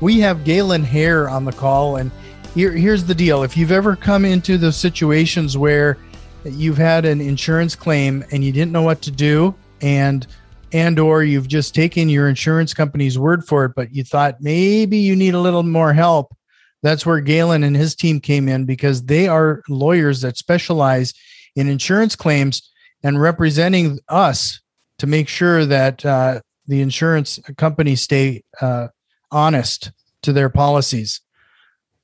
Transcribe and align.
We 0.00 0.20
have 0.20 0.44
Galen 0.44 0.84
Hair 0.84 1.28
on 1.28 1.44
the 1.44 1.52
call, 1.52 1.96
and 1.96 2.10
here, 2.54 2.72
here's 2.72 3.04
the 3.04 3.14
deal. 3.14 3.42
If 3.42 3.56
you've 3.56 3.72
ever 3.72 3.96
come 3.96 4.24
into 4.24 4.58
those 4.58 4.76
situations 4.76 5.56
where 5.56 5.98
you've 6.44 6.76
had 6.76 7.04
an 7.04 7.20
insurance 7.20 7.74
claim 7.74 8.24
and 8.30 8.44
you 8.44 8.52
didn't 8.52 8.72
know 8.72 8.82
what 8.82 9.02
to 9.02 9.10
do, 9.10 9.54
and 9.80 10.26
and 10.72 10.98
or 10.98 11.22
you've 11.22 11.46
just 11.46 11.74
taken 11.74 12.08
your 12.08 12.28
insurance 12.28 12.74
company's 12.74 13.18
word 13.18 13.44
for 13.44 13.64
it, 13.64 13.72
but 13.76 13.94
you 13.94 14.02
thought 14.02 14.40
maybe 14.40 14.98
you 14.98 15.14
need 15.14 15.34
a 15.34 15.40
little 15.40 15.62
more 15.62 15.92
help, 15.92 16.36
that's 16.82 17.06
where 17.06 17.20
Galen 17.20 17.62
and 17.62 17.76
his 17.76 17.94
team 17.94 18.20
came 18.20 18.48
in 18.48 18.64
because 18.66 19.04
they 19.04 19.28
are 19.28 19.62
lawyers 19.68 20.20
that 20.22 20.36
specialize 20.36 21.14
in 21.54 21.68
insurance 21.68 22.16
claims 22.16 22.70
and 23.02 23.20
representing 23.22 24.00
us 24.08 24.60
to 24.98 25.06
make 25.06 25.28
sure 25.28 25.64
that 25.64 26.04
uh, 26.04 26.40
the 26.66 26.80
insurance 26.80 27.38
companies 27.56 28.02
stay 28.02 28.42
uh, 28.60 28.88
honest 29.34 29.92
to 30.22 30.32
their 30.32 30.48
policies. 30.48 31.20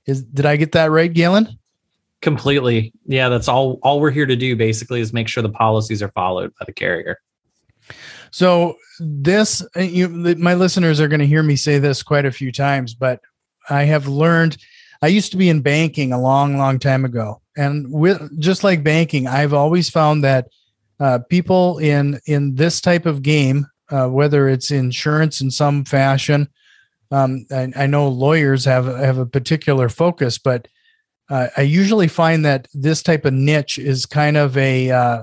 Is 0.07 0.23
did 0.23 0.47
I 0.47 0.57
get 0.57 0.73
that 0.73 0.91
right, 0.91 1.13
Galen? 1.13 1.59
Completely. 2.21 2.93
Yeah, 3.07 3.29
that's 3.29 3.49
all 3.49 3.79
all 3.83 4.01
we're 4.01 4.11
here 4.11 4.27
to 4.27 4.37
do 4.37 4.57
basically 4.57 5.01
is 5.01 5.13
make 5.13 5.29
sure 5.29 5.43
the 5.43 5.49
policies 5.49 6.03
are 6.03 6.11
followed 6.11 6.53
by 6.59 6.65
the 6.67 6.73
carrier. 6.73 7.19
So 8.31 8.77
this 8.99 9.63
uh, 9.77 9.81
you 9.81 10.09
my 10.09 10.55
listeners 10.55 11.01
are 11.01 11.09
going 11.09 11.21
to 11.21 11.27
hear 11.27 11.43
me 11.43 11.57
say 11.57 11.79
this 11.79 12.03
quite 12.03 12.27
a 12.27 12.33
few 12.33 12.53
times, 12.53 12.95
but 12.95 13.21
I 13.69 13.85
have 13.85 14.07
learned 14.07 14.59
I 15.03 15.07
used 15.07 15.31
to 15.33 15.39
be 15.39 15.49
in 15.49 15.63
banking 15.63 16.13
a 16.13 16.21
long 16.21 16.59
long 16.59 16.79
time 16.79 17.05
ago. 17.05 17.41
And 17.57 17.91
with 17.91 18.41
just 18.41 18.65
like 18.65 18.85
banking, 18.85 19.27
I've 19.27 19.55
always 19.55 19.91
found 19.91 20.25
that 20.25 20.49
uh, 20.99 21.21
people 21.29 21.79
in 21.79 22.21
in 22.27 22.55
this 22.55 22.81
type 22.81 23.07
of 23.07 23.23
game, 23.23 23.67
uh, 23.91 24.09
whether 24.09 24.49
it's 24.49 24.71
insurance 24.71 25.41
in 25.41 25.51
some 25.51 25.85
fashion 25.85 26.49
um, 27.11 27.47
I, 27.51 27.73
I, 27.77 27.87
know 27.87 28.09
lawyers 28.09 28.65
have 28.65 28.87
have 28.87 29.19
a 29.19 29.27
particular 29.27 29.89
focus, 29.89 30.39
but 30.39 30.69
uh, 31.29 31.49
I 31.57 31.63
usually 31.63 32.09
find 32.09 32.45
that 32.45 32.69
this 32.73 33.03
type 33.03 33.25
of 33.25 33.33
niche 33.33 33.79
is 33.79 34.07
kind 34.07 34.37
of 34.37 34.57
a 34.57 34.91
uh, 34.91 35.23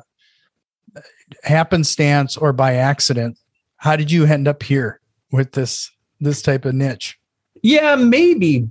happenstance 1.43 2.35
or 2.35 2.53
by 2.53 2.75
accident. 2.75 3.37
How 3.77 3.95
did 3.95 4.11
you 4.11 4.25
end 4.25 4.47
up 4.47 4.63
here 4.63 4.99
with 5.31 5.53
this 5.53 5.91
this 6.19 6.41
type 6.41 6.65
of 6.65 6.73
niche? 6.73 7.17
Yeah, 7.63 7.95
maybe 7.95 8.67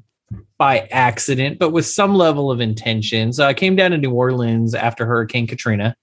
by 0.58 0.88
accident, 0.90 1.58
but 1.58 1.70
with 1.70 1.86
some 1.86 2.14
level 2.14 2.50
of 2.50 2.60
intention. 2.60 3.32
So 3.32 3.46
I 3.46 3.54
came 3.54 3.76
down 3.76 3.92
to 3.92 3.98
New 3.98 4.12
Orleans 4.12 4.74
after 4.74 5.06
Hurricane 5.06 5.46
Katrina 5.46 5.96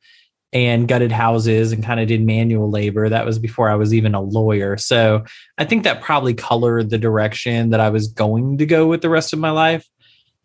and 0.53 0.87
gutted 0.87 1.11
houses 1.11 1.71
and 1.71 1.83
kind 1.83 1.99
of 1.99 2.07
did 2.07 2.23
manual 2.23 2.69
labor. 2.69 3.09
That 3.09 3.25
was 3.25 3.39
before 3.39 3.69
I 3.69 3.75
was 3.75 3.93
even 3.93 4.13
a 4.13 4.21
lawyer. 4.21 4.77
So 4.77 5.25
I 5.57 5.65
think 5.65 5.83
that 5.83 6.01
probably 6.01 6.35
colored 6.35 6.91
the 6.91 6.99
direction 6.99 7.71
that 7.71 7.79
I 7.79 7.89
was 7.89 8.07
going 8.07 8.59
to 8.59 8.65
go 8.65 8.87
with 8.87 9.01
the 9.01 9.09
rest 9.09 9.33
of 9.33 9.39
my 9.39 9.49
life. 9.49 9.87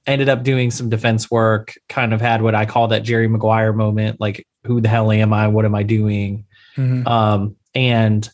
I 0.06 0.12
ended 0.12 0.30
up 0.30 0.42
doing 0.42 0.70
some 0.70 0.88
defense 0.88 1.30
work, 1.30 1.74
kind 1.90 2.14
of 2.14 2.20
had 2.22 2.40
what 2.40 2.54
I 2.54 2.64
call 2.64 2.88
that 2.88 3.02
Jerry 3.02 3.28
Maguire 3.28 3.74
moment 3.74 4.18
like, 4.18 4.46
who 4.64 4.80
the 4.80 4.88
hell 4.88 5.12
am 5.12 5.34
I? 5.34 5.48
What 5.48 5.66
am 5.66 5.74
I 5.74 5.82
doing? 5.82 6.46
Mm-hmm. 6.76 7.06
Um, 7.06 7.56
and 7.74 8.28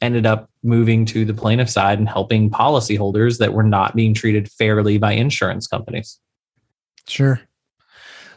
ended 0.00 0.24
up 0.24 0.50
moving 0.62 1.04
to 1.06 1.24
the 1.24 1.34
plaintiff 1.34 1.68
side 1.68 1.98
and 1.98 2.08
helping 2.08 2.50
policyholders 2.50 3.38
that 3.38 3.52
were 3.52 3.62
not 3.62 3.94
being 3.94 4.14
treated 4.14 4.50
fairly 4.50 4.96
by 4.98 5.12
insurance 5.12 5.66
companies. 5.66 6.18
Sure. 7.06 7.40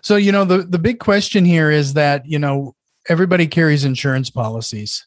So, 0.06 0.18
you 0.18 0.32
know, 0.32 0.46
the, 0.46 0.60
the 0.60 0.78
big 0.78 1.00
question 1.00 1.46
here 1.46 1.72
is 1.72 1.96
that, 1.96 2.28
you 2.28 2.38
know, 2.38 2.76
everybody 3.10 3.48
carries 3.48 3.84
insurance 3.84 4.30
policies. 4.30 5.04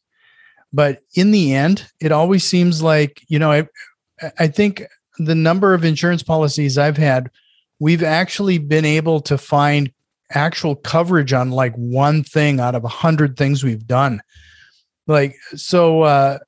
But 0.72 1.03
in 1.14 1.31
the 1.31 1.54
end, 1.54 1.88
it 2.00 2.10
always 2.10 2.42
seems 2.42 2.82
like, 2.82 3.22
you 3.28 3.38
know, 3.38 3.53
I, 3.53 3.69
I 4.41 4.48
think 4.48 4.82
the 5.19 5.37
number 5.37 5.72
of 5.72 5.84
insurance 5.84 6.25
policies 6.25 6.78
I've 6.78 6.97
had, 6.97 7.31
we've 7.78 8.03
actually 8.03 8.58
been 8.58 8.84
able 8.84 9.20
to 9.20 9.38
find 9.38 9.92
actual 10.31 10.75
coverage 10.75 11.32
on 11.32 11.53
like 11.53 11.76
one 11.76 12.25
thing 12.25 12.58
out 12.58 12.75
of 12.75 12.82
a 12.82 12.88
hundred 12.88 13.37
things 13.37 13.62
we've 13.62 13.87
done. 13.87 14.20
Like, 15.06 15.37
so, 15.54 16.03
uh, 16.03 16.38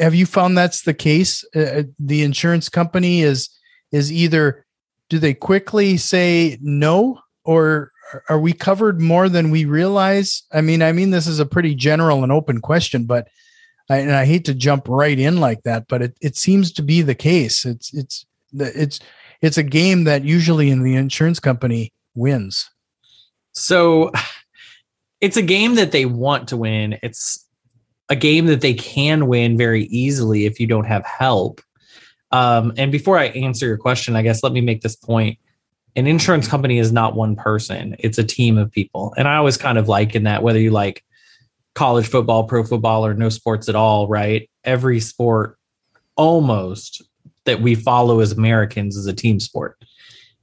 have 0.00 0.16
you 0.16 0.26
found 0.26 0.58
that's 0.58 0.82
the 0.82 0.94
case? 0.94 1.44
Uh, 1.54 1.60
uh 1.60 1.82
the 2.00 2.24
insurance 2.24 2.68
company 2.68 3.22
is, 3.22 3.48
is 3.92 4.10
either, 4.10 4.66
do 5.08 5.20
they 5.20 5.32
quickly 5.32 5.96
say 5.96 6.58
no 6.60 7.20
or 7.48 7.92
are 8.28 8.38
we 8.38 8.52
covered 8.52 9.00
more 9.00 9.30
than 9.30 9.50
we 9.50 9.64
realize? 9.64 10.42
I 10.52 10.60
mean, 10.60 10.82
I 10.82 10.92
mean, 10.92 11.12
this 11.12 11.26
is 11.26 11.40
a 11.40 11.46
pretty 11.46 11.74
general 11.74 12.22
and 12.22 12.30
open 12.30 12.60
question, 12.60 13.04
but 13.04 13.28
I, 13.88 13.96
and 13.96 14.12
I 14.12 14.26
hate 14.26 14.44
to 14.44 14.54
jump 14.54 14.86
right 14.86 15.18
in 15.18 15.40
like 15.40 15.62
that, 15.62 15.88
but 15.88 16.02
it, 16.02 16.18
it 16.20 16.36
seems 16.36 16.72
to 16.72 16.82
be 16.82 17.00
the 17.00 17.14
case. 17.14 17.64
It's, 17.64 17.94
it's, 17.94 18.26
it's, 18.52 19.00
it's 19.40 19.56
a 19.56 19.62
game 19.62 20.04
that 20.04 20.24
usually 20.24 20.68
in 20.68 20.82
the 20.82 20.94
insurance 20.94 21.40
company 21.40 21.94
wins. 22.14 22.68
So 23.52 24.12
it's 25.22 25.38
a 25.38 25.42
game 25.42 25.76
that 25.76 25.92
they 25.92 26.04
want 26.04 26.48
to 26.48 26.58
win. 26.58 26.98
It's 27.02 27.48
a 28.10 28.16
game 28.16 28.44
that 28.46 28.60
they 28.60 28.74
can 28.74 29.26
win 29.26 29.56
very 29.56 29.84
easily 29.84 30.44
if 30.44 30.60
you 30.60 30.66
don't 30.66 30.84
have 30.84 31.06
help. 31.06 31.62
Um, 32.30 32.74
and 32.76 32.92
before 32.92 33.18
I 33.18 33.28
answer 33.28 33.66
your 33.66 33.78
question, 33.78 34.16
I 34.16 34.22
guess 34.22 34.42
let 34.42 34.52
me 34.52 34.60
make 34.60 34.82
this 34.82 34.96
point 34.96 35.38
an 35.96 36.06
insurance 36.06 36.48
company 36.48 36.78
is 36.78 36.92
not 36.92 37.14
one 37.14 37.36
person. 37.36 37.96
It's 37.98 38.18
a 38.18 38.24
team 38.24 38.58
of 38.58 38.70
people. 38.70 39.14
And 39.16 39.26
i 39.26 39.36
always 39.36 39.56
kind 39.56 39.78
of 39.78 39.88
like 39.88 40.14
in 40.14 40.24
that 40.24 40.42
whether 40.42 40.58
you 40.58 40.70
like 40.70 41.04
college 41.74 42.06
football 42.06 42.44
pro 42.44 42.64
football 42.64 43.04
or 43.04 43.14
no 43.14 43.28
sports 43.28 43.68
at 43.68 43.74
all 43.74 44.08
right? 44.08 44.48
Every 44.64 45.00
sport 45.00 45.58
almost 46.16 47.02
that 47.44 47.62
we 47.62 47.74
follow 47.74 48.20
as 48.20 48.32
americans 48.32 48.96
is 48.96 49.06
a 49.06 49.12
team 49.12 49.40
sport. 49.40 49.76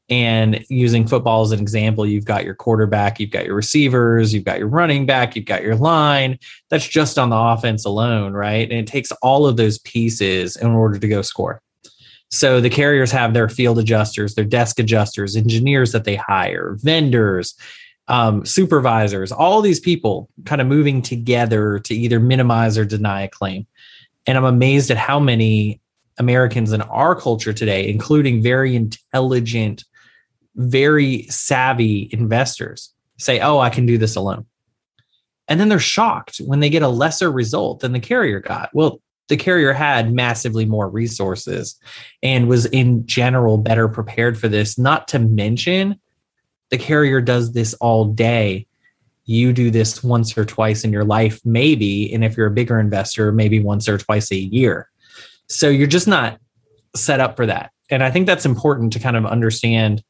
And 0.08 0.64
using 0.70 1.08
football 1.08 1.42
as 1.42 1.52
an 1.52 1.60
example 1.60 2.06
you've 2.06 2.26
got 2.26 2.46
your 2.46 2.56
quarterback 2.56 3.20
you've 3.20 3.32
got 3.32 3.46
your 3.46 3.56
receivers 3.56 4.34
you've 4.34 4.46
got 4.46 4.60
your 4.60 4.68
running 4.68 5.06
back 5.06 5.36
you've 5.36 5.46
got 5.46 5.64
your 5.64 5.76
line. 5.76 6.40
That's 6.70 6.88
just 6.88 7.18
on 7.18 7.30
the 7.30 7.38
offense 7.38 7.86
alone 7.86 8.34
right? 8.34 8.70
And 8.70 8.80
it 8.80 8.88
takes 8.88 9.12
all 9.22 9.46
of 9.46 9.58
those 9.58 9.80
pieces 9.80 10.56
in 10.56 10.68
order 10.72 11.00
to 11.00 11.08
go 11.08 11.22
score 11.22 11.62
so 12.36 12.60
the 12.60 12.70
carriers 12.70 13.12
have 13.12 13.34
their 13.34 13.48
field 13.48 13.80
adjusters, 13.80 14.36
their 14.36 14.44
desk 14.44 14.78
adjusters, 14.78 15.38
engineers 15.38 15.94
that 15.94 16.04
they 16.04 16.18
hire, 16.18 16.76
vendors, 16.82 17.56
um, 18.10 18.46
supervisors, 18.46 19.32
all 19.32 19.62
these 19.62 19.80
people 19.80 20.30
kind 20.44 20.60
of 20.60 20.68
moving 20.68 21.02
together 21.02 21.80
to 21.80 21.96
either 21.96 22.20
minimize 22.20 22.78
or 22.78 22.84
deny 22.84 23.22
a 23.22 23.30
claim. 23.30 23.66
And 24.28 24.38
I'm 24.38 24.44
amazed 24.44 24.92
at 24.92 24.98
how 24.98 25.18
many 25.18 25.80
Americans 26.18 26.74
in 26.74 26.82
our 26.82 27.16
culture 27.16 27.54
today, 27.54 27.88
including 27.88 28.44
very 28.44 28.76
intelligent, 28.76 29.86
very 30.56 31.24
savvy 31.28 32.10
investors, 32.12 32.94
say, 33.18 33.40
Oh, 33.40 33.60
I 33.60 33.70
can 33.70 33.86
do 33.86 33.98
this 33.98 34.18
alone. 34.18 34.46
And 35.48 35.58
then 35.58 35.70
they're 35.70 35.80
shocked 35.80 36.40
when 36.40 36.60
they 36.60 36.70
get 36.70 36.82
a 36.84 36.90
lesser 36.90 37.32
result 37.32 37.80
than 37.80 37.94
the 37.94 38.00
carrier 38.02 38.42
got. 38.42 38.72
Well, 38.74 39.00
the 39.28 39.38
carrier 39.38 39.74
had 39.74 40.14
massively 40.14 40.66
more 40.66 40.90
resources 40.90 41.80
and 42.22 42.48
was 42.48 42.66
in 42.68 43.06
general 43.08 43.58
better 43.58 43.88
prepared 43.88 44.38
for 44.38 44.48
this. 44.48 44.78
Not 44.78 45.08
to 45.10 45.20
mention, 45.20 46.00
the 46.70 46.78
carrier 46.78 47.22
does 47.22 47.54
this 47.54 47.74
all 47.76 48.06
day. 48.06 48.68
You 49.26 49.54
do 49.54 49.72
this 49.72 50.04
once 50.04 50.38
or 50.38 50.46
twice 50.46 50.84
in 50.84 50.94
your 50.94 51.04
life, 51.04 51.42
maybe. 51.44 52.14
And 52.14 52.24
if 52.24 52.38
you're 52.38 52.48
a 52.48 52.52
bigger 52.52 52.80
investor, 52.80 53.32
maybe 53.32 53.60
once 53.60 53.90
or 53.90 53.98
twice 53.98 54.32
a 54.32 54.38
year. 54.38 54.90
So 55.48 55.70
you're 55.70 55.88
just 55.88 56.08
not 56.08 56.40
set 56.96 57.20
up 57.20 57.36
for 57.36 57.46
that. 57.48 57.72
And 57.90 58.04
I 58.04 58.12
think 58.12 58.28
that's 58.28 58.46
important 58.46 58.94
to 58.94 59.00
kind 59.00 59.16
of 59.16 59.26
understand 59.26 60.04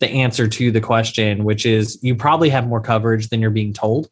the 0.00 0.08
answer 0.08 0.46
to 0.46 0.70
the 0.70 0.80
question, 0.80 1.44
which 1.44 1.66
is 1.66 1.98
you 2.02 2.14
probably 2.14 2.50
have 2.50 2.66
more 2.66 2.80
coverage 2.80 3.28
than 3.28 3.40
you're 3.40 3.50
being 3.50 3.72
told. 3.72 4.08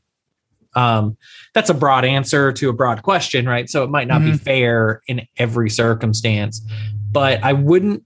Um, 0.77 1.17
that's 1.55 1.71
a 1.71 1.75
broad 1.75 2.05
answer 2.05 2.53
to 2.53 2.69
a 2.69 2.73
broad 2.73 3.03
question, 3.03 3.49
right? 3.49 3.69
So 3.69 3.83
it 3.83 3.91
might 3.91 4.07
not 4.07 4.21
mm-hmm. 4.21 4.33
be 4.33 4.39
fair 4.39 5.03
in 5.09 5.27
every 5.39 5.71
circumstance, 5.71 6.61
but 7.11 7.43
I 7.43 7.55
wouldn't, 7.55 8.05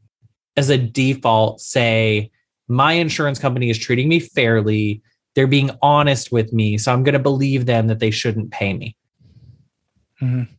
as 0.56 0.70
a 0.70 0.78
default, 0.78 1.60
say 1.60 2.30
my 2.68 2.92
insurance 2.92 3.40
company 3.40 3.68
is 3.70 3.78
treating 3.78 4.08
me 4.08 4.20
fairly. 4.20 5.02
They're 5.34 5.48
being 5.48 5.70
honest 5.82 6.30
with 6.30 6.52
me. 6.52 6.78
So 6.78 6.92
I'm 6.92 7.02
going 7.02 7.14
to 7.14 7.18
believe 7.18 7.66
them 7.66 7.88
that 7.88 7.98
they 7.98 8.12
shouldn't 8.12 8.52
pay 8.52 8.72
me. 8.72 8.96
Mm-hmm. 10.22 10.52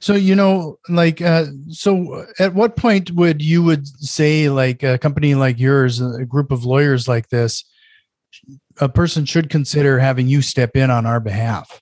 So 0.00 0.14
you 0.14 0.34
know, 0.34 0.78
like, 0.88 1.20
uh, 1.20 1.46
so 1.68 2.26
at 2.38 2.54
what 2.54 2.76
point 2.76 3.10
would 3.12 3.42
you 3.42 3.62
would 3.62 3.86
say, 3.86 4.48
like, 4.48 4.82
a 4.82 4.98
company 4.98 5.34
like 5.34 5.58
yours, 5.58 6.00
a 6.00 6.24
group 6.24 6.50
of 6.50 6.64
lawyers 6.64 7.08
like 7.08 7.28
this, 7.28 7.64
a 8.80 8.88
person 8.88 9.24
should 9.24 9.50
consider 9.50 9.98
having 9.98 10.28
you 10.28 10.42
step 10.42 10.76
in 10.76 10.90
on 10.90 11.06
our 11.06 11.20
behalf? 11.20 11.80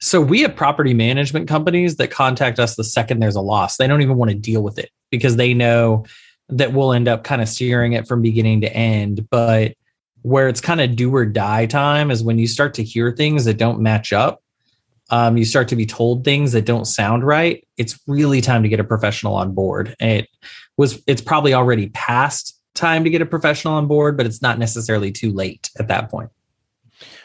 So 0.00 0.20
we 0.20 0.42
have 0.42 0.54
property 0.54 0.94
management 0.94 1.48
companies 1.48 1.96
that 1.96 2.10
contact 2.10 2.58
us 2.58 2.76
the 2.76 2.84
second 2.84 3.20
there's 3.20 3.36
a 3.36 3.40
loss. 3.40 3.76
They 3.76 3.86
don't 3.86 4.02
even 4.02 4.16
want 4.16 4.30
to 4.30 4.36
deal 4.36 4.62
with 4.62 4.78
it 4.78 4.90
because 5.10 5.36
they 5.36 5.54
know 5.54 6.04
that 6.48 6.72
we'll 6.72 6.92
end 6.92 7.08
up 7.08 7.24
kind 7.24 7.42
of 7.42 7.48
steering 7.48 7.92
it 7.92 8.06
from 8.06 8.22
beginning 8.22 8.60
to 8.60 8.72
end. 8.72 9.28
But 9.28 9.74
where 10.22 10.48
it's 10.48 10.60
kind 10.60 10.80
of 10.80 10.96
do 10.96 11.14
or 11.14 11.26
die 11.26 11.66
time 11.66 12.10
is 12.10 12.22
when 12.22 12.38
you 12.38 12.46
start 12.46 12.74
to 12.74 12.84
hear 12.84 13.12
things 13.12 13.44
that 13.44 13.58
don't 13.58 13.80
match 13.80 14.12
up. 14.12 14.42
Um, 15.10 15.38
you 15.38 15.46
start 15.46 15.68
to 15.68 15.76
be 15.76 15.86
told 15.86 16.22
things 16.22 16.52
that 16.52 16.66
don't 16.66 16.84
sound 16.84 17.26
right. 17.26 17.66
It's 17.78 17.98
really 18.06 18.42
time 18.42 18.62
to 18.62 18.68
get 18.68 18.78
a 18.78 18.84
professional 18.84 19.34
on 19.34 19.52
board. 19.52 19.96
It 20.00 20.28
was. 20.76 21.02
It's 21.06 21.22
probably 21.22 21.54
already 21.54 21.88
past 21.88 22.57
time 22.78 23.04
to 23.04 23.10
get 23.10 23.20
a 23.20 23.26
professional 23.26 23.74
on 23.74 23.86
board, 23.86 24.16
but 24.16 24.24
it's 24.24 24.40
not 24.40 24.58
necessarily 24.58 25.12
too 25.12 25.32
late 25.32 25.70
at 25.78 25.88
that 25.88 26.10
point. 26.10 26.30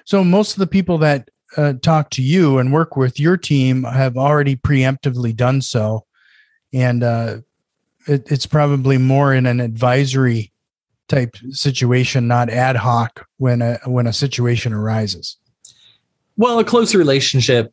So 0.06 0.24
most 0.24 0.54
of 0.54 0.60
the 0.60 0.68
people 0.68 0.98
that 1.00 1.30
uh, 1.56 1.74
talk 1.82 2.10
to 2.12 2.22
you 2.22 2.58
and 2.58 2.74
work 2.74 2.98
with 2.98 3.20
your 3.20 3.38
team 3.38 3.84
have 3.84 4.18
already 4.18 4.56
preemptively 4.56 5.36
done 5.36 5.62
so, 5.62 6.06
and 6.74 7.04
uh, 7.04 7.38
it, 8.08 8.30
it's 8.32 8.46
probably 8.46 8.98
more 8.98 9.34
in 9.34 9.46
an 9.46 9.60
advisory 9.60 10.52
type 11.08 11.36
situation, 11.52 12.28
not 12.28 12.50
ad 12.50 12.76
hoc 12.76 13.28
when 13.38 13.62
a 13.62 13.80
when 13.86 14.08
a 14.08 14.14
situation 14.14 14.74
arises. 14.74 15.38
Well, 16.36 16.58
a 16.58 16.64
close 16.64 16.96
relationship 16.96 17.72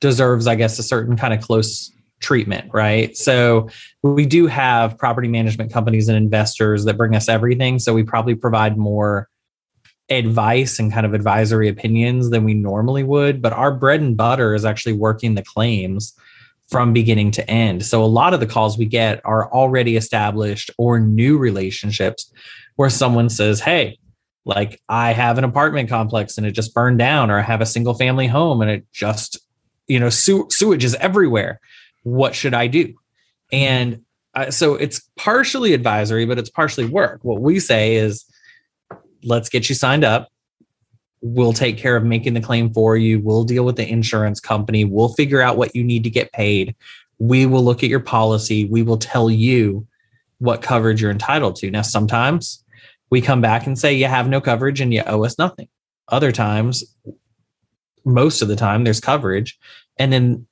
deserves, 0.00 0.46
I 0.46 0.54
guess, 0.54 0.78
a 0.78 0.82
certain 0.82 1.16
kind 1.16 1.34
of 1.34 1.42
close 1.42 1.92
treatment, 2.22 2.70
right? 2.72 3.16
So 3.16 3.68
we 4.02 4.24
do 4.24 4.46
have 4.46 4.96
property 4.96 5.28
management 5.28 5.72
companies 5.72 6.08
and 6.08 6.16
investors 6.16 6.84
that 6.84 6.96
bring 6.96 7.14
us 7.14 7.28
everything. 7.28 7.78
So 7.78 7.92
we 7.92 8.02
probably 8.02 8.34
provide 8.34 8.78
more 8.78 9.28
advice 10.08 10.78
and 10.78 10.92
kind 10.92 11.06
of 11.06 11.14
advisory 11.14 11.68
opinions 11.68 12.30
than 12.30 12.44
we 12.44 12.54
normally 12.54 13.02
would. 13.02 13.42
But 13.42 13.52
our 13.52 13.72
bread 13.72 14.00
and 14.00 14.16
butter 14.16 14.54
is 14.54 14.64
actually 14.64 14.94
working 14.94 15.34
the 15.34 15.42
claims 15.42 16.14
from 16.70 16.92
beginning 16.92 17.30
to 17.32 17.50
end. 17.50 17.84
So 17.84 18.02
a 18.02 18.06
lot 18.06 18.32
of 18.32 18.40
the 18.40 18.46
calls 18.46 18.78
we 18.78 18.86
get 18.86 19.20
are 19.24 19.52
already 19.52 19.96
established 19.96 20.70
or 20.78 20.98
new 20.98 21.36
relationships 21.36 22.32
where 22.76 22.90
someone 22.90 23.28
says, 23.28 23.60
Hey, 23.60 23.98
like 24.44 24.80
I 24.88 25.12
have 25.12 25.38
an 25.38 25.44
apartment 25.44 25.88
complex 25.88 26.38
and 26.38 26.46
it 26.46 26.52
just 26.52 26.74
burned 26.74 26.98
down, 26.98 27.30
or 27.30 27.38
I 27.38 27.42
have 27.42 27.60
a 27.60 27.66
single 27.66 27.94
family 27.94 28.26
home 28.26 28.60
and 28.60 28.70
it 28.70 28.86
just, 28.92 29.38
you 29.86 30.00
know, 30.00 30.08
sew- 30.08 30.48
sewage 30.48 30.84
is 30.84 30.94
everywhere. 30.96 31.60
What 32.02 32.34
should 32.34 32.54
I 32.54 32.66
do? 32.66 32.94
And 33.52 34.02
uh, 34.34 34.50
so 34.50 34.74
it's 34.74 35.00
partially 35.16 35.74
advisory, 35.74 36.24
but 36.24 36.38
it's 36.38 36.50
partially 36.50 36.86
work. 36.86 37.20
What 37.22 37.40
we 37.40 37.60
say 37.60 37.96
is, 37.96 38.24
let's 39.24 39.48
get 39.48 39.68
you 39.68 39.74
signed 39.74 40.04
up 40.04 40.32
we'll 41.22 41.52
take 41.52 41.78
care 41.78 41.96
of 41.96 42.04
making 42.04 42.34
the 42.34 42.40
claim 42.40 42.72
for 42.72 42.96
you. 42.96 43.20
We'll 43.20 43.44
deal 43.44 43.64
with 43.64 43.76
the 43.76 43.88
insurance 43.88 44.40
company. 44.40 44.84
We'll 44.84 45.14
figure 45.14 45.40
out 45.40 45.56
what 45.56 45.74
you 45.74 45.82
need 45.84 46.04
to 46.04 46.10
get 46.10 46.32
paid. 46.32 46.74
We 47.18 47.46
will 47.46 47.64
look 47.64 47.82
at 47.84 47.88
your 47.88 48.00
policy. 48.00 48.64
We 48.64 48.82
will 48.82 48.98
tell 48.98 49.30
you 49.30 49.86
what 50.38 50.60
coverage 50.60 51.00
you're 51.00 51.12
entitled 51.12 51.56
to. 51.56 51.70
Now, 51.70 51.82
sometimes 51.82 52.64
we 53.10 53.20
come 53.20 53.40
back 53.40 53.66
and 53.66 53.78
say 53.78 53.94
you 53.94 54.06
have 54.06 54.28
no 54.28 54.40
coverage 54.40 54.80
and 54.80 54.92
you 54.92 55.02
owe 55.06 55.24
us 55.24 55.38
nothing. 55.38 55.68
Other 56.08 56.32
times, 56.32 56.82
most 58.04 58.42
of 58.42 58.48
the 58.48 58.56
time, 58.56 58.82
there's 58.82 59.00
coverage. 59.00 59.56
And 59.98 60.12
then 60.12 60.46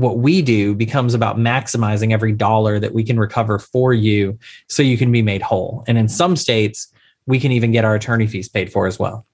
what 0.00 0.18
we 0.18 0.42
do 0.42 0.74
becomes 0.74 1.14
about 1.14 1.36
maximizing 1.36 2.12
every 2.12 2.32
dollar 2.32 2.78
that 2.78 2.94
we 2.94 3.04
can 3.04 3.18
recover 3.18 3.58
for 3.58 3.92
you 3.92 4.38
so 4.68 4.82
you 4.82 4.98
can 4.98 5.12
be 5.12 5.22
made 5.22 5.42
whole. 5.42 5.84
And 5.86 5.98
in 5.98 6.08
some 6.08 6.36
states, 6.36 6.92
we 7.26 7.38
can 7.38 7.52
even 7.52 7.72
get 7.72 7.84
our 7.84 7.94
attorney 7.94 8.26
fees 8.26 8.48
paid 8.48 8.72
for 8.72 8.86
as 8.86 8.98
well. 8.98 9.26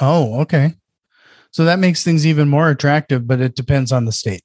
Oh, 0.00 0.40
okay. 0.40 0.74
So 1.52 1.64
that 1.64 1.78
makes 1.78 2.04
things 2.04 2.26
even 2.26 2.48
more 2.48 2.70
attractive, 2.70 3.26
but 3.26 3.40
it 3.40 3.54
depends 3.54 3.92
on 3.92 4.04
the 4.04 4.12
state. 4.12 4.42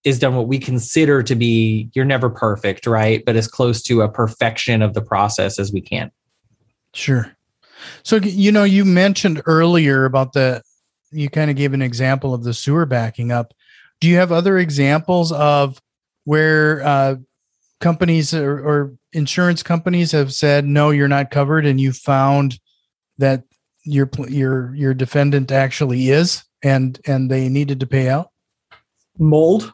is 0.04 0.20
done 0.20 0.36
what 0.36 0.48
we 0.48 0.60
consider 0.60 1.24
to 1.24 1.36
be 1.36 1.90
you're 1.94 2.06
never 2.06 2.30
perfect, 2.30 2.86
right? 2.86 3.24
But 3.26 3.36
as 3.36 3.48
close 3.48 3.82
to 3.84 4.02
a 4.02 4.10
perfection 4.10 4.82
of 4.82 4.94
the 4.94 5.02
process 5.02 5.60
as 5.60 5.72
we 5.72 5.82
can. 5.82 6.12
Sure. 6.94 7.36
So 8.04 8.18
you 8.18 8.52
know, 8.52 8.64
you 8.64 8.86
mentioned 8.86 9.42
earlier 9.46 10.06
about 10.06 10.34
the 10.34 10.62
you 11.12 11.30
kind 11.30 11.50
of 11.50 11.58
gave 11.58 11.74
an 11.74 11.82
example 11.82 12.34
of 12.34 12.44
the 12.44 12.54
sewer 12.54 12.86
backing 12.86 13.32
up. 13.32 13.54
Do 14.00 14.08
you 14.08 14.18
have 14.18 14.32
other 14.32 14.58
examples 14.58 15.32
of 15.32 15.82
where 16.26 16.84
uh, 16.84 17.16
companies 17.80 18.34
or, 18.34 18.60
or 18.60 18.94
insurance 19.14 19.64
companies 19.64 20.12
have 20.12 20.34
said 20.34 20.66
no 20.66 20.90
you're 20.90 21.08
not 21.08 21.32
covered 21.32 21.66
and 21.66 21.80
you 21.80 21.92
found 21.92 22.60
that 23.18 23.44
your 23.84 24.10
your 24.28 24.76
your 24.76 24.94
defendant 24.94 25.52
actually 25.52 26.10
is 26.10 26.44
and 26.64 27.00
and 27.06 27.30
they 27.32 27.50
needed 27.50 27.80
to 27.80 27.88
pay 27.88 28.10
out 28.10 28.32
mold 29.18 29.72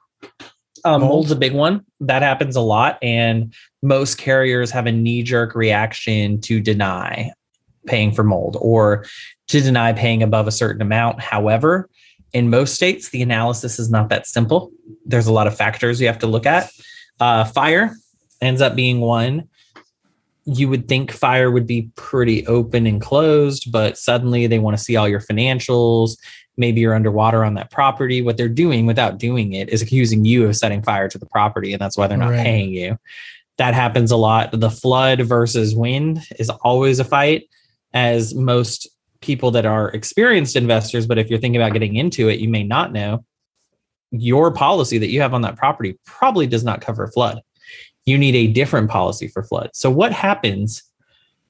um, 0.86 1.02
mold. 1.02 1.12
mold's 1.12 1.32
a 1.32 1.36
big 1.36 1.54
one 1.54 1.84
that 2.02 2.22
happens 2.22 2.56
a 2.56 2.62
lot 2.62 2.98
and 3.02 3.54
most 3.82 4.18
carriers 4.18 4.70
have 4.70 4.86
a 4.86 4.92
knee-jerk 4.92 5.56
reaction 5.56 6.40
to 6.42 6.60
deny 6.60 7.32
paying 7.86 8.12
for 8.12 8.24
mold 8.24 8.58
or 8.62 9.06
to 9.48 9.62
deny 9.62 9.94
paying 9.94 10.24
above 10.24 10.48
a 10.48 10.52
certain 10.52 10.82
amount 10.82 11.20
however 11.22 11.90
in 12.34 12.50
most 12.50 12.74
states 12.75 13.10
the 13.10 13.22
analysis 13.22 13.80
is 13.80 13.90
not 13.90 14.10
that 14.10 14.25
simple 14.28 14.72
there's 15.06 15.28
a 15.28 15.34
lot 15.34 15.48
of 15.48 15.56
factors 15.56 16.00
you 16.02 16.08
have 16.08 16.20
to 16.20 16.28
look 16.28 16.46
at 16.46 16.72
uh, 17.20 17.44
fire 17.44 17.96
ends 18.42 18.62
up 18.62 18.75
being 18.75 19.00
one. 19.00 19.48
you 20.46 20.68
would 20.68 20.88
think 20.90 21.10
fire 21.12 21.50
would 21.52 21.66
be 21.66 21.90
pretty 21.96 22.46
open 22.48 22.86
and 22.86 23.00
closed, 23.02 23.72
but 23.72 23.98
suddenly 23.98 24.46
they 24.48 24.60
want 24.60 24.78
to 24.78 24.84
see 24.84 24.98
all 24.98 25.08
your 25.08 25.22
financials. 25.22 26.18
Maybe 26.58 26.82
you're 26.82 26.94
underwater 26.96 27.46
on 27.46 27.54
that 27.54 27.72
property. 27.72 28.22
What 28.22 28.36
they're 28.36 28.50
doing 28.50 28.86
without 28.86 29.18
doing 29.18 29.54
it 29.54 29.70
is 29.70 29.82
accusing 29.82 30.25
you 30.25 30.46
of 30.46 30.58
setting 30.58 30.82
fire 30.84 31.08
to 31.08 31.18
the 31.18 31.25
property, 31.28 31.72
and 31.72 31.82
that's 31.82 31.98
why 31.98 32.08
they're 32.08 32.18
not 32.18 32.32
Right. 32.32 32.44
paying 32.44 32.74
you. 32.74 32.98
That 33.58 33.74
happens 33.74 34.12
a 34.12 34.18
lot. 34.18 34.50
The 34.52 34.70
flood 34.70 35.22
versus 35.22 35.74
wind 35.75 36.20
is 36.38 36.50
always 36.50 37.00
a 37.00 37.06
fight, 37.06 37.48
as 37.93 38.33
most 38.33 38.88
people 39.21 39.51
that 39.51 39.65
are 39.65 39.89
experienced 39.89 40.55
investors, 40.55 41.07
but 41.07 41.17
if 41.17 41.29
you're 41.29 41.39
thinking 41.39 41.62
about 41.62 41.73
getting 41.73 41.95
into 41.95 42.29
it, 42.29 42.39
you 42.39 42.50
may 42.50 42.63
not 42.63 42.91
know 42.91 43.23
your 44.12 44.51
policy 44.51 44.97
that 45.00 45.09
you 45.09 45.21
have 45.21 45.33
on 45.33 45.41
that 45.41 45.55
property 45.55 45.97
probably 46.05 46.45
does 46.45 46.63
not 46.63 46.81
cover 46.81 47.07
flood. 47.07 47.41
You 48.05 48.17
need 48.17 48.35
a 48.35 48.51
different 48.51 48.89
policy 48.89 49.27
for 49.27 49.43
flood. 49.43 49.71
So, 49.73 49.89
what 49.89 50.12
happens 50.12 50.83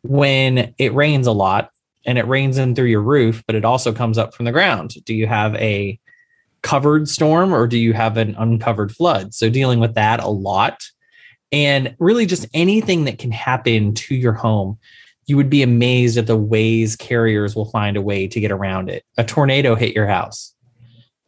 when 0.03 0.73
it 0.77 0.93
rains 0.93 1.27
a 1.27 1.31
lot 1.31 1.71
and 2.05 2.17
it 2.17 2.27
rains 2.27 2.57
in 2.57 2.75
through 2.75 2.88
your 2.88 3.01
roof, 3.01 3.43
but 3.47 3.55
it 3.55 3.65
also 3.65 3.91
comes 3.91 4.17
up 4.17 4.33
from 4.33 4.45
the 4.45 4.51
ground? 4.51 4.95
Do 5.05 5.13
you 5.13 5.27
have 5.27 5.55
a 5.55 6.00
covered 6.62 7.09
storm 7.09 7.53
or 7.53 7.67
do 7.67 7.77
you 7.77 7.93
have 7.93 8.17
an 8.17 8.35
uncovered 8.38 8.93
flood? 8.93 9.33
So, 9.33 9.50
dealing 9.50 9.79
with 9.79 9.95
that 9.95 10.21
a 10.21 10.29
lot 10.29 10.83
and 11.51 11.95
really 12.00 12.25
just 12.25 12.47
anything 12.53 13.05
that 13.05 13.19
can 13.19 13.31
happen 13.31 13.93
to 13.93 14.15
your 14.15 14.33
home 14.33 14.77
you 15.25 15.38
would 15.38 15.50
be 15.50 15.62
amazed 15.63 16.18
at 16.18 16.27
the 16.27 16.36
ways 16.38 16.96
carriers 16.96 17.56
will 17.56 17.70
find 17.70 17.96
a 17.98 18.01
way 18.01 18.27
to 18.27 18.39
get 18.39 18.51
around 18.51 18.89
it. 18.89 19.03
A 19.18 19.24
tornado 19.24 19.75
hit 19.75 19.96
your 19.96 20.08
house. 20.08 20.53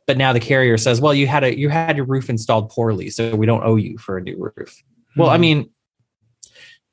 But 0.08 0.18
now 0.18 0.34
the 0.34 0.40
carrier 0.40 0.78
says, 0.78 1.02
"Well, 1.02 1.14
you 1.14 1.28
had 1.28 1.44
a 1.44 1.58
you 1.58 1.70
had 1.70 1.96
your 1.98 2.06
roof 2.06 2.30
installed 2.30 2.70
poorly, 2.70 3.10
so 3.10 3.36
we 3.36 3.46
don't 3.46 3.64
owe 3.64 3.76
you 3.78 3.98
for 3.98 4.18
a 4.18 4.22
new 4.22 4.52
roof." 4.56 4.84
Well, 5.16 5.30
I 5.30 5.38
Mhm. 5.38 5.42
mean, 5.42 5.70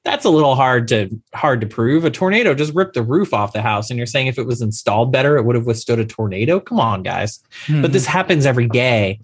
that's 0.05 0.25
a 0.25 0.31
little 0.31 0.55
hard 0.55 0.89
to 0.89 1.09
hard 1.35 1.61
to 1.61 1.67
prove. 1.67 2.05
A 2.05 2.11
tornado 2.11 2.55
just 2.55 2.75
ripped 2.75 2.95
the 2.95 3.03
roof 3.03 3.33
off 3.35 3.53
the 3.53 3.63
house 3.63 3.91
and 3.91 3.99
you're 3.99 4.07
saying 4.07 4.27
if 4.27 4.39
it 4.39 4.47
was 4.47 4.61
installed 4.63 5.13
better, 5.13 5.37
it 5.37 5.45
would 5.45 5.55
have 5.57 5.67
withstood 5.67 5.99
a 6.01 6.05
tornado? 6.05 6.59
Come 6.59 6.81
on, 6.81 7.03
guys 7.03 7.41
Mhm. 7.67 7.83
but 7.83 7.93
this 7.93 8.07
happens 8.07 8.47
every 8.47 8.67
day 8.69 9.21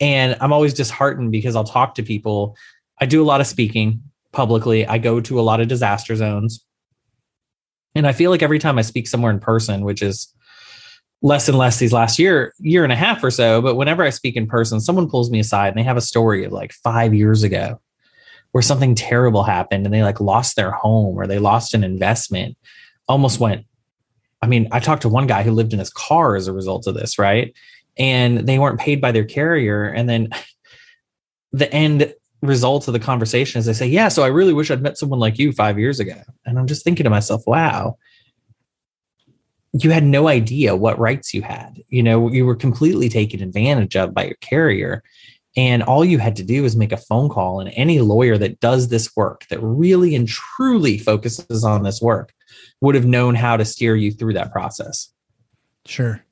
and 0.00 0.36
i'm 0.40 0.52
always 0.52 0.72
disheartened 0.74 1.30
because 1.30 1.54
i'll 1.54 1.64
talk 1.64 1.94
to 1.94 2.02
people 2.02 2.56
i 3.00 3.06
do 3.06 3.22
a 3.22 3.24
lot 3.24 3.40
of 3.40 3.46
speaking 3.46 4.00
publicly 4.32 4.86
i 4.86 4.96
go 4.98 5.20
to 5.20 5.38
a 5.38 5.42
lot 5.42 5.60
of 5.60 5.68
disaster 5.68 6.16
zones 6.16 6.64
and 7.94 8.06
i 8.06 8.12
feel 8.12 8.30
like 8.30 8.42
every 8.42 8.58
time 8.58 8.78
i 8.78 8.82
speak 8.82 9.06
somewhere 9.06 9.32
in 9.32 9.40
person 9.40 9.84
which 9.84 10.02
is 10.02 10.32
less 11.22 11.48
and 11.48 11.58
less 11.58 11.78
these 11.78 11.92
last 11.92 12.18
year 12.18 12.52
year 12.58 12.84
and 12.84 12.92
a 12.92 12.96
half 12.96 13.22
or 13.22 13.30
so 13.30 13.60
but 13.60 13.76
whenever 13.76 14.02
i 14.02 14.10
speak 14.10 14.36
in 14.36 14.46
person 14.46 14.80
someone 14.80 15.08
pulls 15.08 15.30
me 15.30 15.38
aside 15.38 15.68
and 15.68 15.78
they 15.78 15.82
have 15.82 15.96
a 15.96 16.02
story 16.02 16.44
of 16.44 16.52
like 16.52 16.72
five 16.72 17.14
years 17.14 17.42
ago 17.42 17.80
where 18.52 18.62
something 18.62 18.94
terrible 18.94 19.44
happened 19.44 19.84
and 19.84 19.94
they 19.94 20.02
like 20.02 20.20
lost 20.20 20.56
their 20.56 20.72
home 20.72 21.16
or 21.16 21.26
they 21.26 21.38
lost 21.38 21.74
an 21.74 21.84
investment 21.84 22.56
almost 23.08 23.38
went 23.38 23.66
i 24.42 24.46
mean 24.46 24.66
i 24.72 24.80
talked 24.80 25.02
to 25.02 25.08
one 25.08 25.26
guy 25.26 25.42
who 25.42 25.52
lived 25.52 25.72
in 25.72 25.78
his 25.78 25.90
car 25.90 26.36
as 26.36 26.46
a 26.46 26.52
result 26.52 26.86
of 26.86 26.94
this 26.94 27.18
right 27.18 27.54
and 28.00 28.38
they 28.48 28.58
weren't 28.58 28.80
paid 28.80 29.00
by 29.00 29.12
their 29.12 29.24
carrier. 29.24 29.84
And 29.84 30.08
then 30.08 30.30
the 31.52 31.72
end 31.72 32.14
result 32.42 32.88
of 32.88 32.92
the 32.92 33.00
conversation 33.00 33.58
is 33.58 33.66
they 33.66 33.72
say, 33.72 33.86
Yeah, 33.86 34.08
so 34.08 34.22
I 34.22 34.28
really 34.28 34.52
wish 34.52 34.70
I'd 34.70 34.82
met 34.82 34.98
someone 34.98 35.18
like 35.18 35.38
you 35.38 35.52
five 35.52 35.78
years 35.78 36.00
ago. 36.00 36.20
And 36.44 36.58
I'm 36.58 36.66
just 36.66 36.84
thinking 36.84 37.04
to 37.04 37.10
myself, 37.10 37.42
wow, 37.46 37.98
you 39.72 39.90
had 39.90 40.04
no 40.04 40.28
idea 40.28 40.74
what 40.74 40.98
rights 40.98 41.32
you 41.32 41.42
had. 41.42 41.82
You 41.88 42.02
know, 42.02 42.28
you 42.28 42.44
were 42.44 42.56
completely 42.56 43.08
taken 43.08 43.42
advantage 43.42 43.96
of 43.96 44.14
by 44.14 44.24
your 44.24 44.36
carrier. 44.36 45.02
And 45.56 45.82
all 45.82 46.04
you 46.04 46.18
had 46.18 46.36
to 46.36 46.44
do 46.44 46.64
is 46.64 46.76
make 46.76 46.92
a 46.92 46.96
phone 46.96 47.28
call, 47.28 47.58
and 47.58 47.72
any 47.74 47.98
lawyer 47.98 48.38
that 48.38 48.60
does 48.60 48.88
this 48.88 49.14
work, 49.16 49.46
that 49.48 49.60
really 49.60 50.14
and 50.14 50.28
truly 50.28 50.96
focuses 50.96 51.64
on 51.64 51.82
this 51.82 52.00
work, 52.00 52.32
would 52.80 52.94
have 52.94 53.04
known 53.04 53.34
how 53.34 53.56
to 53.56 53.64
steer 53.64 53.96
you 53.96 54.12
through 54.12 54.34
that 54.34 54.52
process. 54.52 55.12
Sure. 55.86 56.24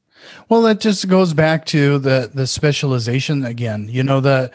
Well, 0.48 0.62
that 0.62 0.80
just 0.80 1.08
goes 1.08 1.34
back 1.34 1.64
to 1.66 1.98
the 1.98 2.30
the 2.32 2.46
specialization 2.46 3.44
again. 3.44 3.88
You 3.90 4.02
know, 4.02 4.20
the 4.20 4.50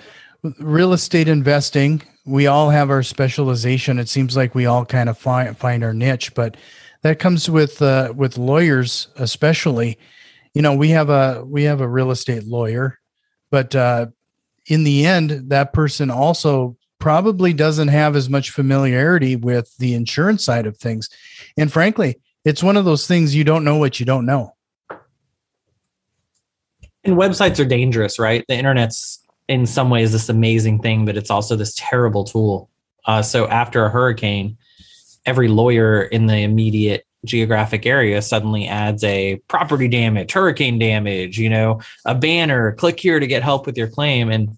real 0.60 0.94
estate 0.94 1.28
investing, 1.28 2.02
we 2.26 2.48
all 2.48 2.70
have 2.70 2.90
our 2.90 3.04
specialization. 3.04 4.00
It 4.00 4.10
seems 4.10 4.36
like 4.36 4.56
we 4.56 4.66
all 4.66 4.86
kind 4.86 5.10
of 5.10 5.18
find 5.18 5.58
find 5.58 5.84
our 5.84 5.94
niche, 5.94 6.34
but 6.34 6.58
that 7.02 7.20
comes 7.20 7.50
with 7.50 7.82
uh, 7.82 8.14
with 8.16 8.38
lawyers 8.38 9.08
especially. 9.16 9.98
You 10.54 10.62
know, 10.62 10.76
we 10.76 10.90
have 10.90 11.10
a 11.10 11.44
we 11.46 11.64
have 11.64 11.82
a 11.82 11.88
real 11.88 12.12
estate 12.12 12.46
lawyer, 12.46 13.00
but 13.52 13.76
uh, 13.76 14.08
in 14.68 14.84
the 14.84 15.06
end, 15.06 15.50
that 15.50 15.74
person 15.74 16.10
also 16.10 16.78
probably 17.00 17.52
doesn't 17.52 17.90
have 17.90 18.16
as 18.16 18.30
much 18.30 18.52
familiarity 18.52 19.36
with 19.36 19.76
the 19.78 19.94
insurance 19.94 20.46
side 20.46 20.66
of 20.66 20.78
things. 20.78 21.10
And 21.58 21.72
frankly, 21.72 22.20
it's 22.46 22.64
one 22.64 22.78
of 22.78 22.86
those 22.86 23.08
things 23.08 23.36
you 23.36 23.44
don't 23.44 23.66
know 23.66 23.78
what 23.78 24.00
you 24.00 24.06
don't 24.06 24.26
know. 24.26 24.56
and 27.04 27.18
websites 27.18 27.60
are 27.60 27.68
dangerous, 27.68 28.18
right? 28.20 28.46
The 28.48 28.56
internet's 28.56 29.23
in 29.48 29.66
some 29.66 29.90
ways 29.90 30.12
this 30.12 30.30
amazing 30.30 30.80
thing, 30.80 31.06
but 31.06 31.18
it's 31.18 31.30
also 31.30 31.56
this 31.56 31.74
terrible 31.76 32.24
tool. 32.24 32.70
Uh, 33.06 33.22
so 33.22 33.48
after 33.48 33.86
a 33.86 33.90
hurricane, 33.90 34.58
every 35.26 35.48
lawyer 35.48 36.04
in 36.04 36.28
the 36.28 36.38
immediate 36.38 37.06
geographic 37.26 37.86
area 37.86 38.22
suddenly 38.22 38.68
adds 38.68 39.04
a 39.04 39.38
property 39.48 39.88
damage, 39.88 40.32
hurricane 40.34 40.78
damage, 40.78 41.38
you 41.38 41.50
know, 41.50 41.82
a 42.06 42.16
banner, 42.16 42.74
click 42.74 43.00
here 43.00 43.20
to 43.20 43.28
get 43.28 43.44
help 43.44 43.66
with 43.66 43.78
your 43.78 43.88
claim. 43.88 44.30
And 44.30 44.58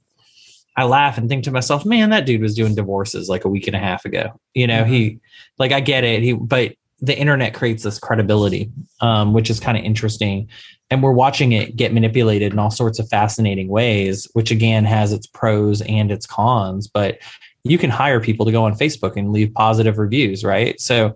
I 0.75 0.85
laugh 0.85 1.17
and 1.17 1.29
think 1.29 1.43
to 1.45 1.51
myself, 1.51 1.85
man, 1.85 2.09
that 2.09 2.25
dude 2.25 2.41
was 2.41 2.55
doing 2.55 2.75
divorces 2.75 3.29
like 3.29 3.45
a 3.45 3.49
week 3.49 3.67
and 3.67 3.75
a 3.75 3.79
half 3.79 4.05
ago. 4.05 4.39
You 4.53 4.67
know, 4.67 4.83
he 4.83 5.19
like 5.57 5.71
I 5.71 5.79
get 5.79 6.03
it. 6.03 6.21
He 6.21 6.33
but 6.33 6.75
the 7.05 7.17
internet 7.17 7.53
creates 7.53 7.83
this 7.83 7.99
credibility, 7.99 8.71
um, 9.01 9.33
which 9.33 9.49
is 9.49 9.59
kind 9.59 9.77
of 9.77 9.83
interesting. 9.83 10.49
And 10.89 11.01
we're 11.01 11.11
watching 11.11 11.51
it 11.51 11.75
get 11.75 11.93
manipulated 11.93 12.53
in 12.53 12.59
all 12.59 12.71
sorts 12.71 12.99
of 12.99 13.09
fascinating 13.09 13.67
ways 13.67 14.27
which 14.33 14.51
again 14.51 14.85
has 14.85 15.11
its 15.11 15.25
pros 15.25 15.81
and 15.81 16.11
its 16.11 16.27
cons 16.27 16.87
but 16.87 17.17
you 17.63 17.79
can 17.79 17.89
hire 17.89 18.19
people 18.19 18.45
to 18.45 18.51
go 18.51 18.63
on 18.63 18.75
facebook 18.75 19.17
and 19.17 19.33
leave 19.33 19.51
positive 19.55 19.97
reviews 19.97 20.43
right? 20.43 20.79
So 20.79 21.15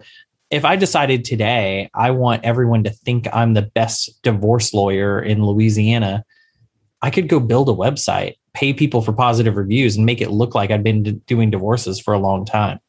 if 0.50 0.65
i 0.65 0.75
decided 0.75 1.24
today 1.24 1.89
i 1.93 2.12
want 2.12 2.43
everyone 2.43 2.84
to 2.84 2.89
think 2.89 3.27
i'm 3.34 3.53
the 3.53 3.62
best 3.62 4.22
divorce 4.24 4.74
lawyer 4.74 5.22
in 5.22 5.46
louisiana 5.46 6.24
i 7.01 7.10
could 7.10 7.27
go 7.27 7.39
build 7.39 7.69
a 7.69 7.74
website 7.74 8.36
pay 8.53 8.74
people 8.74 9.01
for 9.01 9.13
positive 9.13 9.55
reviews 9.55 9.96
and 9.96 10.05
make 10.05 10.22
it 10.22 10.31
look 10.31 10.55
like 10.55 10.72
i've 10.72 10.84
been 10.84 11.19
doing 11.27 11.51
divorces 11.51 12.00
for 12.00 12.13
a 12.13 12.19
long 12.19 12.46
time 12.46 12.79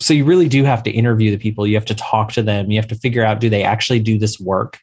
so 0.00 0.14
you 0.14 0.24
really 0.24 0.48
do 0.48 0.64
have 0.64 0.82
to 0.84 0.90
interview 0.90 1.30
the 1.30 1.36
people. 1.38 1.66
You 1.66 1.76
have 1.76 1.84
to 1.86 1.94
talk 1.94 2.32
to 2.32 2.42
them. 2.42 2.70
You 2.70 2.78
have 2.78 2.88
to 2.88 2.94
figure 2.94 3.24
out 3.24 3.40
do 3.40 3.50
they 3.50 3.62
actually 3.62 4.00
do 4.00 4.18
this 4.18 4.40
work? 4.40 4.78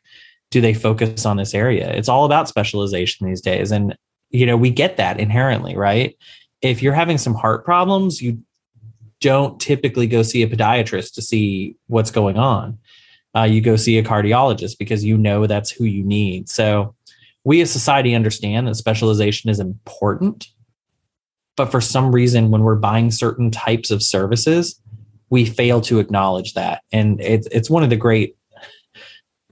Do 0.51 0.61
they 0.61 0.73
focus 0.73 1.25
on 1.25 1.37
this 1.37 1.53
area? 1.53 1.91
It's 1.91 2.07
all 2.07 2.25
about 2.25 2.47
specialization 2.47 3.27
these 3.27 3.41
days. 3.41 3.71
And 3.71 3.97
you 4.29 4.45
know 4.45 4.57
we 4.57 4.69
get 4.69 4.97
that 4.97 5.19
inherently 5.19 5.75
right? 5.75 6.15
If 6.61 6.81
you're 6.81 6.93
having 6.93 7.17
some 7.17 7.33
heart 7.33 7.65
problems 7.65 8.21
you 8.21 8.39
don't 9.19 9.59
typically 9.59 10.07
go 10.07 10.21
see 10.21 10.43
a 10.43 10.47
podiatrist 10.47 11.13
to 11.15 11.21
see 11.21 11.75
what's 11.87 12.11
going 12.11 12.37
on. 12.37 12.77
Uh, 13.35 13.43
you 13.43 13.61
go 13.61 13.75
see 13.75 13.97
a 13.97 14.03
cardiologist 14.03 14.77
because 14.77 15.03
you 15.03 15.17
know 15.17 15.47
that's 15.47 15.71
who 15.71 15.85
you 15.85 16.03
need. 16.03 16.49
So 16.49 16.95
we 17.43 17.61
as 17.61 17.71
society 17.71 18.15
understand 18.15 18.67
that 18.67 18.75
specialization 18.75 19.49
is 19.49 19.59
important. 19.59 20.47
But 21.55 21.71
for 21.71 21.81
some 21.81 22.11
reason 22.11 22.51
when 22.51 22.61
we're 22.61 22.75
buying 22.75 23.09
certain 23.11 23.49
types 23.51 23.89
of 23.89 24.03
services 24.03 24.79
we 25.29 25.45
fail 25.45 25.81
to 25.81 25.99
acknowledge 25.99 26.53
that 26.53 26.81
and 26.91 27.19
it's 27.21 27.47
it's 27.47 27.69
one 27.69 27.83
of 27.83 27.89
the 27.89 27.95
great 27.95 28.37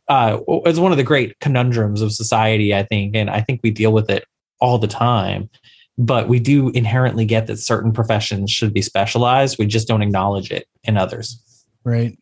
uh, 0.07 0.39
it's 0.47 0.79
one 0.79 0.91
of 0.91 0.97
the 0.97 1.03
great 1.03 1.39
conundrums 1.39 2.01
of 2.01 2.11
society, 2.11 2.75
I 2.75 2.83
think, 2.83 3.15
and 3.15 3.29
I 3.29 3.41
think 3.41 3.61
we 3.63 3.71
deal 3.71 3.91
with 3.91 4.09
it 4.09 4.25
all 4.59 4.77
the 4.77 4.87
time. 4.87 5.49
But 5.97 6.27
we 6.27 6.39
do 6.39 6.69
inherently 6.69 7.25
get 7.25 7.47
that 7.47 7.57
certain 7.57 7.93
professions 7.93 8.51
should 8.51 8.73
be 8.73 8.81
specialized. 8.81 9.57
We 9.57 9.65
just 9.65 9.87
don't 9.87 10.01
acknowledge 10.01 10.51
it 10.51 10.67
in 10.83 10.97
others. 10.97 11.41
Right. 11.83 12.17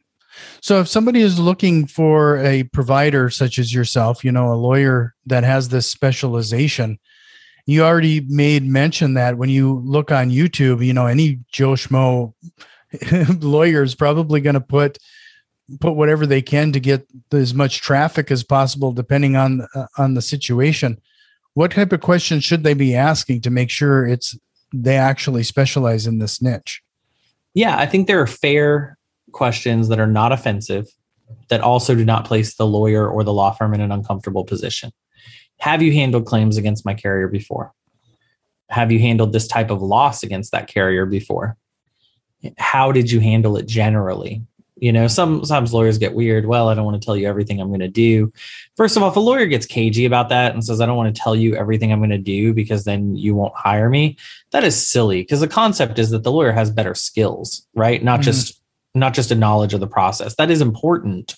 So 0.62 0.80
if 0.80 0.88
somebody 0.88 1.22
is 1.22 1.40
looking 1.40 1.88
for 1.88 2.38
a 2.38 2.64
provider 2.64 3.30
such 3.30 3.58
as 3.58 3.74
yourself, 3.74 4.24
you 4.24 4.32
know, 4.32 4.52
a 4.52 4.56
lawyer 4.56 5.16
that 5.26 5.44
has 5.44 5.70
this 5.70 5.88
specialization, 5.88 7.00
you 7.66 7.84
already 7.84 8.22
made 8.28 8.64
mention 8.64 9.16
that 9.16 9.38
when 9.38 9.50
you 9.50 9.82
look 9.84 10.12
on 10.12 10.30
YouTube, 10.30 10.86
you 10.86 10.94
know, 10.94 11.08
any 11.08 11.40
Joe 11.52 11.72
Schmo 11.74 12.34
lawyer 13.40 13.84
is 13.84 13.96
probably 13.96 14.42
going 14.42 14.56
to 14.56 14.62
put 14.62 14.98
put 15.80 15.94
whatever 15.94 16.26
they 16.26 16.42
can 16.42 16.72
to 16.74 16.80
get 16.80 17.08
as 17.32 17.54
much 17.54 17.82
traffic 17.82 18.30
as 18.30 18.44
possible, 18.44 18.92
depending 18.92 19.36
on 19.36 19.68
uh, 19.76 19.88
on 19.98 20.14
the 20.14 20.22
situation. 20.22 21.00
What 21.54 21.72
type 21.72 21.92
of 21.92 22.02
questions 22.02 22.44
should 22.44 22.64
they 22.64 22.74
be 22.74 22.96
asking 22.96 23.42
to 23.42 23.50
make 23.50 23.70
sure 23.70 24.06
it's 24.06 24.38
they 24.74 24.98
actually 24.98 25.44
specialize 25.44 26.08
in 26.08 26.18
this 26.18 26.42
niche? 26.42 26.82
Yeah, 27.54 27.78
I 27.78 27.86
think 27.86 28.08
there 28.08 28.20
are 28.20 28.28
fair 28.28 28.98
questions 29.32 29.88
that 29.90 30.00
are 30.00 30.08
not 30.08 30.32
offensive 30.32 30.88
that 31.50 31.62
also 31.62 31.96
do 31.96 32.06
not 32.06 32.26
place 32.26 32.56
the 32.56 32.66
lawyer 32.66 33.08
or 33.08 33.24
the 33.24 33.34
law 33.34 33.52
firm 33.52 33.74
in 33.74 33.82
an 33.82 33.92
uncomfortable 33.92 34.44
position. 34.44 34.92
Have 35.60 35.82
you 35.82 35.94
handled 35.94 36.26
claims 36.26 36.58
against 36.58 36.86
my 36.86 36.94
carrier 36.94 37.28
before? 37.28 37.74
Have 38.70 38.92
you 38.92 39.00
handled 39.00 39.34
this 39.34 39.48
type 39.48 39.70
of 39.70 39.82
loss 39.82 40.24
against 40.24 40.52
that 40.52 40.68
carrier 40.68 41.06
before? 41.06 41.58
How 42.58 42.92
did 42.92 43.12
you 43.12 43.20
handle 43.20 43.58
it 43.58 43.68
generally? 43.68 44.42
You 44.78 44.92
know, 44.92 45.08
some, 45.08 45.46
sometimes 45.46 45.74
lawyers 45.74 45.98
get 45.98 46.14
weird. 46.14 46.46
Well, 46.46 46.68
I 46.68 46.74
don't 46.74 46.84
want 46.84 47.02
to 47.02 47.06
tell 47.06 47.16
you 47.16 47.28
everything 47.28 47.62
I'm 47.62 47.70
going 47.70 47.80
to 47.80 47.88
do. 47.88 48.34
First 48.76 48.98
of 48.98 49.04
all, 49.04 49.10
if 49.10 49.16
a 49.16 49.22
lawyer 49.22 49.46
gets 49.46 49.66
cagey 49.66 50.06
about 50.06 50.30
that 50.30 50.54
and 50.54 50.64
says, 50.64 50.82
I 50.82 50.86
don't 50.86 50.98
want 50.98 51.16
to 51.16 51.22
tell 51.22 51.36
you 51.36 51.56
everything 51.56 51.94
I'm 51.94 52.00
going 52.00 52.10
to 52.10 52.18
do 52.18 52.54
because 52.54 52.84
then 52.84 53.16
you 53.16 53.34
won't 53.34 53.56
hire 53.56 53.90
me, 53.90 54.18
that 54.52 54.64
is 54.64 54.88
silly 54.88 55.22
because 55.22 55.40
the 55.40 55.48
concept 55.48 56.00
is 56.00 56.10
that 56.10 56.24
the 56.24 56.32
lawyer 56.32 56.52
has 56.52 56.70
better 56.70 56.96
skills, 56.96 57.66
right? 57.76 58.04
Not 58.04 58.20
mm-hmm. 58.20 58.24
just 58.24 58.62
not 58.96 59.14
just 59.14 59.32
a 59.32 59.36
knowledge 59.36 59.74
of 59.74 59.80
the 59.80 59.88
process. 59.88 60.36
That 60.36 60.52
is 60.52 60.62
important. 60.62 61.36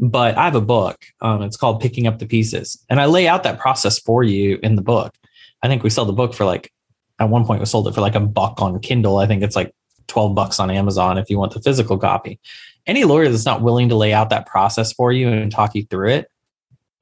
But 0.00 0.36
I 0.36 0.44
have 0.44 0.54
a 0.56 0.60
book. 0.60 1.04
Um, 1.20 1.42
it's 1.42 1.56
called 1.56 1.80
Picking 1.80 2.06
Up 2.06 2.18
the 2.18 2.26
Pieces. 2.26 2.82
And 2.90 3.00
I 3.00 3.06
lay 3.06 3.28
out 3.28 3.44
that 3.44 3.60
process 3.60 3.98
for 3.98 4.22
you 4.22 4.58
in 4.62 4.74
the 4.74 4.82
book. 4.82 5.14
I 5.62 5.68
think 5.68 5.82
we 5.82 5.90
sell 5.90 6.04
the 6.04 6.12
book 6.12 6.34
for 6.34 6.44
like, 6.44 6.72
at 7.20 7.28
one 7.28 7.44
point, 7.44 7.60
we 7.60 7.66
sold 7.66 7.86
it 7.86 7.94
for 7.94 8.00
like 8.00 8.16
a 8.16 8.20
buck 8.20 8.60
on 8.60 8.80
Kindle. 8.80 9.18
I 9.18 9.26
think 9.26 9.42
it's 9.42 9.54
like 9.54 9.72
12 10.08 10.34
bucks 10.34 10.60
on 10.60 10.70
Amazon 10.70 11.18
if 11.18 11.30
you 11.30 11.38
want 11.38 11.52
the 11.52 11.60
physical 11.60 11.98
copy. 11.98 12.38
Any 12.86 13.04
lawyer 13.04 13.28
that's 13.28 13.46
not 13.46 13.62
willing 13.62 13.88
to 13.88 13.96
lay 13.96 14.12
out 14.12 14.30
that 14.30 14.46
process 14.46 14.92
for 14.92 15.12
you 15.12 15.28
and 15.28 15.50
talk 15.50 15.74
you 15.74 15.84
through 15.86 16.10
it 16.10 16.30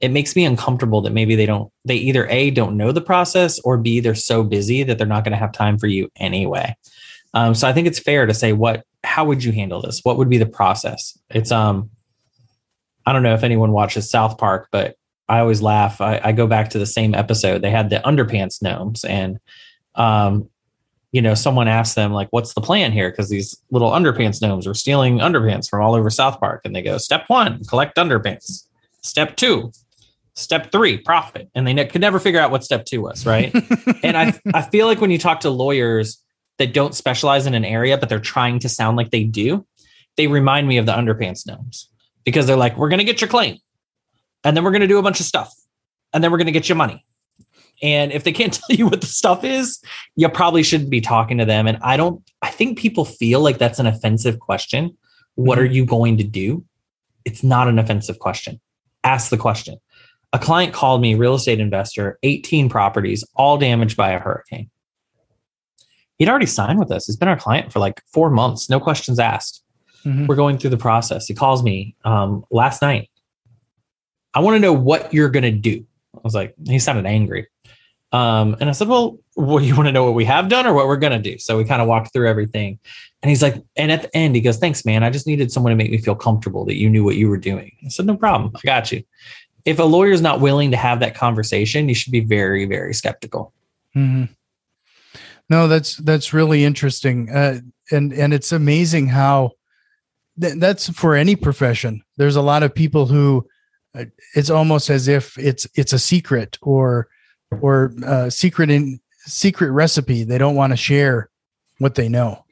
it 0.02 0.10
makes 0.10 0.34
me 0.34 0.44
uncomfortable 0.44 1.00
that 1.00 1.12
maybe 1.12 1.36
they 1.36 1.46
don't 1.46 1.72
they 1.84 1.94
either 1.94 2.26
a 2.26 2.50
don't 2.50 2.76
know 2.76 2.92
the 2.92 3.00
process 3.00 3.58
or 3.60 3.78
b 3.78 4.00
they're 4.00 4.16
so 4.16 4.42
busy 4.42 4.82
that 4.82 4.98
they're 4.98 5.06
not 5.06 5.24
going 5.24 5.32
to 5.32 5.38
have 5.38 5.52
time 5.52 5.78
for 5.78 5.86
you 5.86 6.10
anyway. 6.16 6.76
Um, 7.34 7.54
so 7.54 7.66
i 7.66 7.72
think 7.72 7.86
it's 7.86 8.00
fair 8.00 8.26
to 8.26 8.34
say 8.34 8.52
what 8.52 8.84
how 9.04 9.24
would 9.24 9.42
you 9.42 9.52
handle 9.52 9.80
this? 9.80 10.00
What 10.02 10.18
would 10.18 10.28
be 10.28 10.38
the 10.38 10.46
process? 10.46 11.16
It's 11.30 11.52
um 11.52 11.88
i 13.06 13.12
don't 13.12 13.22
know 13.22 13.34
if 13.34 13.44
anyone 13.44 13.72
watches 13.72 14.10
south 14.10 14.38
park 14.38 14.68
but 14.70 14.96
i 15.28 15.38
always 15.38 15.62
laugh. 15.62 16.00
I, 16.00 16.20
I 16.22 16.32
go 16.32 16.46
back 16.46 16.70
to 16.70 16.78
the 16.78 16.86
same 16.86 17.14
episode. 17.14 17.62
They 17.62 17.70
had 17.70 17.88
the 17.88 18.00
underpants 18.04 18.60
gnomes 18.60 19.04
and 19.04 19.38
um 19.94 20.50
you 21.12 21.20
know, 21.20 21.34
someone 21.34 21.68
asked 21.68 21.94
them 21.94 22.12
like, 22.12 22.28
"What's 22.30 22.54
the 22.54 22.60
plan 22.60 22.90
here?" 22.90 23.10
Because 23.10 23.28
these 23.28 23.56
little 23.70 23.90
underpants 23.90 24.40
gnomes 24.40 24.66
are 24.66 24.74
stealing 24.74 25.18
underpants 25.18 25.68
from 25.68 25.82
all 25.82 25.94
over 25.94 26.10
South 26.10 26.40
Park, 26.40 26.62
and 26.64 26.74
they 26.74 26.82
go, 26.82 26.98
"Step 26.98 27.24
one, 27.28 27.62
collect 27.64 27.96
underpants. 27.96 28.66
Step 29.02 29.36
two, 29.36 29.72
step 30.34 30.72
three, 30.72 30.96
profit." 30.96 31.50
And 31.54 31.66
they 31.66 31.74
ne- 31.74 31.86
could 31.86 32.00
never 32.00 32.18
figure 32.18 32.40
out 32.40 32.50
what 32.50 32.64
step 32.64 32.86
two 32.86 33.02
was, 33.02 33.26
right? 33.26 33.54
and 34.02 34.16
I 34.16 34.32
I 34.54 34.62
feel 34.62 34.86
like 34.86 35.00
when 35.00 35.10
you 35.10 35.18
talk 35.18 35.40
to 35.40 35.50
lawyers 35.50 36.18
that 36.58 36.72
don't 36.72 36.94
specialize 36.94 37.46
in 37.46 37.54
an 37.54 37.64
area, 37.64 37.98
but 37.98 38.08
they're 38.08 38.18
trying 38.18 38.58
to 38.60 38.68
sound 38.68 38.96
like 38.96 39.10
they 39.10 39.24
do, 39.24 39.66
they 40.16 40.26
remind 40.26 40.66
me 40.66 40.78
of 40.78 40.86
the 40.86 40.92
underpants 40.92 41.46
gnomes 41.46 41.88
because 42.24 42.46
they're 42.46 42.56
like, 42.56 42.76
"We're 42.78 42.88
going 42.88 42.98
to 43.00 43.04
get 43.04 43.20
your 43.20 43.28
claim, 43.28 43.58
and 44.44 44.56
then 44.56 44.64
we're 44.64 44.70
going 44.70 44.80
to 44.80 44.88
do 44.88 44.98
a 44.98 45.02
bunch 45.02 45.20
of 45.20 45.26
stuff, 45.26 45.52
and 46.14 46.24
then 46.24 46.32
we're 46.32 46.38
going 46.38 46.46
to 46.46 46.52
get 46.52 46.70
you 46.70 46.74
money." 46.74 47.04
And 47.82 48.12
if 48.12 48.24
they 48.24 48.32
can't 48.32 48.52
tell 48.68 48.74
you 48.74 48.86
what 48.86 49.00
the 49.00 49.06
stuff 49.06 49.44
is, 49.44 49.82
you 50.16 50.28
probably 50.28 50.62
shouldn't 50.62 50.90
be 50.90 51.00
talking 51.00 51.38
to 51.38 51.44
them. 51.44 51.66
And 51.66 51.78
I 51.82 51.96
don't, 51.96 52.22
I 52.40 52.50
think 52.50 52.78
people 52.78 53.04
feel 53.04 53.40
like 53.40 53.58
that's 53.58 53.78
an 53.78 53.86
offensive 53.86 54.38
question. 54.38 54.96
What 55.34 55.58
mm-hmm. 55.58 55.66
are 55.66 55.70
you 55.70 55.84
going 55.84 56.16
to 56.18 56.24
do? 56.24 56.64
It's 57.24 57.42
not 57.42 57.68
an 57.68 57.78
offensive 57.78 58.18
question. 58.18 58.60
Ask 59.04 59.30
the 59.30 59.36
question. 59.36 59.78
A 60.32 60.38
client 60.38 60.72
called 60.72 61.02
me, 61.02 61.14
real 61.14 61.34
estate 61.34 61.60
investor, 61.60 62.18
18 62.22 62.68
properties, 62.68 63.24
all 63.34 63.58
damaged 63.58 63.96
by 63.96 64.12
a 64.12 64.18
hurricane. 64.18 64.70
He'd 66.16 66.28
already 66.28 66.46
signed 66.46 66.78
with 66.78 66.90
us. 66.90 67.06
He's 67.06 67.16
been 67.16 67.28
our 67.28 67.36
client 67.36 67.72
for 67.72 67.80
like 67.80 68.02
four 68.12 68.30
months, 68.30 68.70
no 68.70 68.80
questions 68.80 69.18
asked. 69.18 69.62
Mm-hmm. 70.04 70.26
We're 70.26 70.36
going 70.36 70.58
through 70.58 70.70
the 70.70 70.78
process. 70.78 71.26
He 71.26 71.34
calls 71.34 71.62
me 71.62 71.94
um, 72.04 72.44
last 72.50 72.82
night. 72.82 73.10
I 74.34 74.40
want 74.40 74.56
to 74.56 74.60
know 74.60 74.72
what 74.72 75.12
you're 75.12 75.28
going 75.28 75.42
to 75.42 75.50
do. 75.50 75.84
I 76.14 76.20
was 76.24 76.34
like, 76.34 76.54
he 76.66 76.78
sounded 76.78 77.06
angry. 77.06 77.46
Um, 78.12 78.56
and 78.60 78.68
I 78.68 78.72
said, 78.72 78.88
well, 78.88 79.18
well, 79.36 79.62
you 79.64 79.74
want 79.74 79.88
to 79.88 79.92
know 79.92 80.04
what 80.04 80.12
we 80.12 80.26
have 80.26 80.50
done 80.50 80.66
or 80.66 80.74
what 80.74 80.86
we're 80.86 80.98
going 80.98 81.14
to 81.14 81.30
do? 81.30 81.38
So 81.38 81.56
we 81.56 81.64
kind 81.64 81.80
of 81.80 81.88
walked 81.88 82.12
through 82.12 82.28
everything. 82.28 82.78
And 83.22 83.30
he's 83.30 83.40
like, 83.40 83.56
and 83.76 83.90
at 83.90 84.02
the 84.02 84.14
end, 84.14 84.34
he 84.34 84.42
goes, 84.42 84.58
thanks, 84.58 84.84
man. 84.84 85.02
I 85.02 85.08
just 85.08 85.26
needed 85.26 85.50
someone 85.50 85.70
to 85.70 85.76
make 85.76 85.90
me 85.90 85.96
feel 85.96 86.14
comfortable 86.14 86.66
that 86.66 86.76
you 86.76 86.90
knew 86.90 87.04
what 87.04 87.16
you 87.16 87.30
were 87.30 87.38
doing. 87.38 87.74
I 87.86 87.88
said, 87.88 88.04
no 88.04 88.16
problem. 88.16 88.52
I 88.54 88.60
got 88.64 88.92
you. 88.92 89.02
If 89.64 89.78
a 89.78 89.84
lawyer 89.84 90.10
is 90.10 90.20
not 90.20 90.40
willing 90.40 90.72
to 90.72 90.76
have 90.76 91.00
that 91.00 91.14
conversation, 91.14 91.88
you 91.88 91.94
should 91.94 92.12
be 92.12 92.20
very, 92.20 92.66
very 92.66 92.92
skeptical. 92.92 93.54
Mm-hmm. 93.96 94.24
No, 95.48 95.68
that's, 95.68 95.96
that's 95.96 96.34
really 96.34 96.64
interesting. 96.64 97.30
Uh, 97.30 97.60
and, 97.90 98.12
and 98.12 98.34
it's 98.34 98.52
amazing 98.52 99.06
how 99.08 99.52
th- 100.38 100.56
that's 100.56 100.90
for 100.90 101.14
any 101.14 101.36
profession. 101.36 102.02
There's 102.18 102.36
a 102.36 102.42
lot 102.42 102.62
of 102.62 102.74
people 102.74 103.06
who 103.06 103.46
uh, 103.94 104.04
it's 104.34 104.50
almost 104.50 104.90
as 104.90 105.08
if 105.08 105.38
it's, 105.38 105.66
it's 105.74 105.94
a 105.94 105.98
secret 105.98 106.58
or, 106.60 107.08
or 107.60 107.92
uh, 108.04 108.30
secret 108.30 108.70
in 108.70 109.00
secret 109.24 109.70
recipe. 109.70 110.24
They 110.24 110.38
don't 110.38 110.54
want 110.54 110.72
to 110.72 110.76
share 110.76 111.30
what 111.78 111.94
they 111.94 112.08
know. 112.08 112.44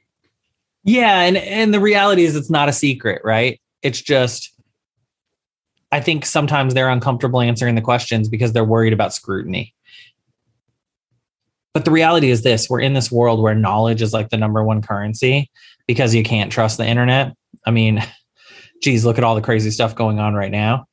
Yeah, 0.84 1.20
and 1.20 1.36
and 1.36 1.74
the 1.74 1.80
reality 1.80 2.24
is 2.24 2.36
it's 2.36 2.50
not 2.50 2.68
a 2.68 2.72
secret, 2.72 3.22
right? 3.24 3.60
It's 3.82 4.00
just 4.00 4.52
I 5.92 6.00
think 6.00 6.24
sometimes 6.24 6.74
they're 6.74 6.88
uncomfortable 6.88 7.40
answering 7.40 7.74
the 7.74 7.80
questions 7.80 8.28
because 8.28 8.52
they're 8.52 8.64
worried 8.64 8.92
about 8.92 9.12
scrutiny. 9.12 9.74
But 11.72 11.84
the 11.84 11.90
reality 11.90 12.30
is 12.30 12.42
this, 12.42 12.68
we're 12.68 12.80
in 12.80 12.94
this 12.94 13.12
world 13.12 13.40
where 13.40 13.54
knowledge 13.54 14.02
is 14.02 14.12
like 14.12 14.30
the 14.30 14.36
number 14.36 14.62
one 14.64 14.82
currency 14.82 15.50
because 15.86 16.14
you 16.14 16.22
can't 16.22 16.50
trust 16.50 16.78
the 16.78 16.86
internet. 16.86 17.34
I 17.64 17.70
mean, 17.70 18.02
geez, 18.82 19.04
look 19.04 19.18
at 19.18 19.24
all 19.24 19.34
the 19.34 19.42
crazy 19.42 19.70
stuff 19.70 19.94
going 19.94 20.18
on 20.18 20.34
right 20.34 20.50
now. 20.50 20.86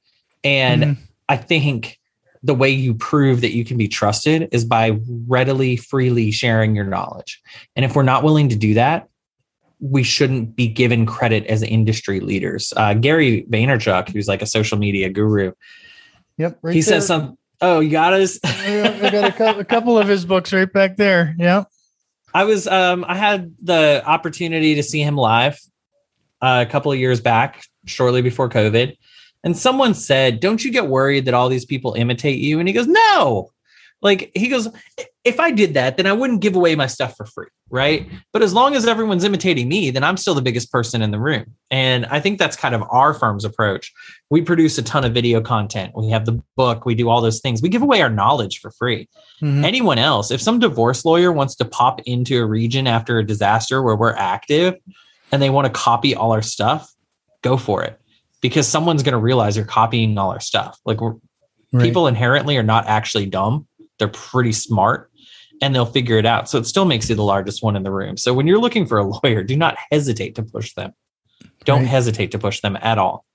And 0.44 0.84
mm-hmm. 0.84 1.04
I 1.30 1.38
think 1.38 2.00
the 2.48 2.56
way 2.56 2.70
you 2.70 2.94
prove 2.94 3.42
that 3.42 3.52
you 3.52 3.66
can 3.66 3.78
be 3.78 3.90
trusted 3.90 4.48
is 4.54 4.64
by 4.64 4.98
readily, 5.28 5.76
freely 5.76 6.32
sharing 6.32 6.76
your 6.76 6.86
knowledge. 6.86 7.42
And 7.76 7.84
if 7.84 7.94
we're 7.94 8.04
not 8.04 8.24
willing 8.24 8.48
to 8.50 8.56
do 8.56 8.74
that, 8.76 9.10
we 9.82 10.02
shouldn't 10.02 10.56
be 10.56 10.68
given 10.68 11.06
credit 11.06 11.46
as 11.48 11.62
industry 11.62 12.22
leaders. 12.22 12.74
Uh, 12.76 12.94
Gary 12.94 13.46
Vaynerchuk, 13.50 14.10
who's 14.10 14.28
like 14.30 14.42
a 14.42 14.46
social 14.46 14.78
media 14.78 15.10
guru, 15.10 15.52
yep, 16.38 16.58
right 16.62 16.74
he 16.74 16.82
there. 16.82 16.94
says 16.94 17.06
some. 17.06 17.38
Oh, 17.60 17.82
you 17.82 17.92
got 17.92 18.14
us. 18.14 18.40
I 18.44 19.10
got 19.12 19.26
a 19.26 19.32
couple, 19.32 19.62
a 19.62 19.66
couple 19.66 19.98
of 19.98 20.08
his 20.08 20.26
books 20.26 20.54
right 20.54 20.72
back 20.72 20.96
there. 20.96 21.36
Yeah, 21.38 21.66
I 22.34 22.46
was. 22.46 22.66
Um, 22.66 23.06
I 23.08 23.16
had 23.16 23.54
the 23.62 24.02
opportunity 24.06 24.76
to 24.76 24.84
see 24.84 25.02
him 25.02 25.16
live 25.16 25.60
uh, 26.42 26.64
a 26.68 26.72
couple 26.72 26.92
of 26.92 26.98
years 26.98 27.20
back, 27.20 27.64
shortly 27.86 28.22
before 28.22 28.50
COVID, 28.50 28.96
and 29.44 29.56
someone 29.56 29.94
said, 29.94 30.40
Don't 30.40 30.64
you 30.64 30.72
get 30.72 30.88
worried 30.88 31.26
that 31.26 31.34
all 31.34 31.50
these 31.50 31.66
people 31.66 31.94
imitate 31.94 32.40
you? 32.40 32.60
And 32.60 32.68
he 32.68 32.74
goes, 32.74 32.88
No. 32.88 33.52
Like 34.02 34.32
he 34.36 34.48
goes, 34.48 34.68
if 35.24 35.40
I 35.40 35.52
did 35.52 35.74
that, 35.74 35.98
then 35.98 36.06
I 36.06 36.14
wouldn't 36.14 36.42
give 36.42 36.56
away 36.56 36.76
my 36.76 36.86
stuff 36.86 37.18
for 37.18 37.26
free, 37.26 37.48
right? 37.70 38.08
But 38.32 38.44
as 38.44 38.54
long 38.54 38.76
as 38.76 38.86
everyone's 38.86 39.24
imitating 39.24 39.68
me, 39.68 39.90
then 39.90 40.04
I'm 40.04 40.18
still 40.18 40.36
the 40.36 40.42
biggest 40.42 40.72
person 40.72 41.02
in 41.02 41.10
the 41.10 41.20
room. 41.20 41.56
And 41.72 42.06
I 42.06 42.20
think 42.20 42.38
that's 42.38 42.56
kind 42.56 42.76
of 42.76 42.84
our 42.92 43.14
firm's 43.16 43.44
approach. 43.44 43.92
We 44.30 44.42
produce 44.44 44.78
a 44.78 44.84
ton 44.84 45.04
of 45.04 45.14
video 45.14 45.42
content. 45.42 45.94
We 45.96 46.10
have 46.10 46.26
the 46.26 46.42
book, 46.56 46.86
we 46.86 46.94
do 46.94 47.10
all 47.10 47.22
those 47.22 47.42
things. 47.42 47.62
We 47.62 47.70
give 47.70 47.82
away 47.82 48.02
our 48.04 48.10
knowledge 48.10 48.60
for 48.60 48.70
free. 48.70 49.10
Mm-hmm. 49.42 49.66
Anyone 49.66 49.98
else, 49.98 50.30
if 50.30 50.42
some 50.42 50.60
divorce 50.60 51.04
lawyer 51.04 51.32
wants 51.32 51.56
to 51.56 51.66
pop 51.66 52.00
into 52.06 52.40
a 52.40 52.46
region 52.46 52.86
after 52.86 53.18
a 53.18 53.26
disaster 53.26 53.82
where 53.82 53.96
we're 53.96 54.14
active 54.14 54.76
and 55.32 55.42
they 55.42 55.50
want 55.50 55.66
to 55.66 55.74
copy 55.74 56.14
all 56.14 56.32
our 56.32 56.44
stuff, 56.44 56.94
go 57.42 57.58
for 57.58 57.84
it 57.84 58.00
because 58.42 58.68
someone's 58.68 59.04
going 59.04 59.14
to 59.14 59.20
realize 59.20 59.56
you're 59.56 59.66
copying 59.66 60.18
all 60.18 60.32
our 60.32 60.40
stuff. 60.40 60.80
Like 60.86 61.02
right. 61.02 61.16
people 61.82 62.08
inherently 62.08 62.58
are 62.58 62.64
not 62.64 62.86
actually 62.88 63.26
dumb. 63.26 63.68
They're 64.00 64.08
pretty 64.08 64.52
smart 64.52 65.12
and 65.62 65.74
they'll 65.74 65.86
figure 65.86 66.18
it 66.18 66.26
out. 66.26 66.50
So 66.50 66.58
it 66.60 66.66
still 66.66 66.86
makes 66.86 67.10
you 67.10 67.16
the 67.16 67.24
largest 67.24 67.64
one 67.64 67.76
in 67.76 67.84
the 67.84 67.92
room. 67.92 68.18
So 68.18 68.34
when 68.34 68.48
you're 68.48 68.60
looking 68.60 68.86
for 68.86 69.00
a 69.00 69.04
lawyer, 69.24 69.44
do 69.44 69.56
not 69.56 69.78
hesitate 69.92 70.36
to 70.36 70.44
push 70.44 70.74
them. 70.74 70.94
Don't 71.66 71.82
right. 71.82 71.88
hesitate 71.88 72.32
to 72.32 72.40
push 72.40 72.62
them 72.62 72.78
at 72.82 72.98
all. 72.98 73.26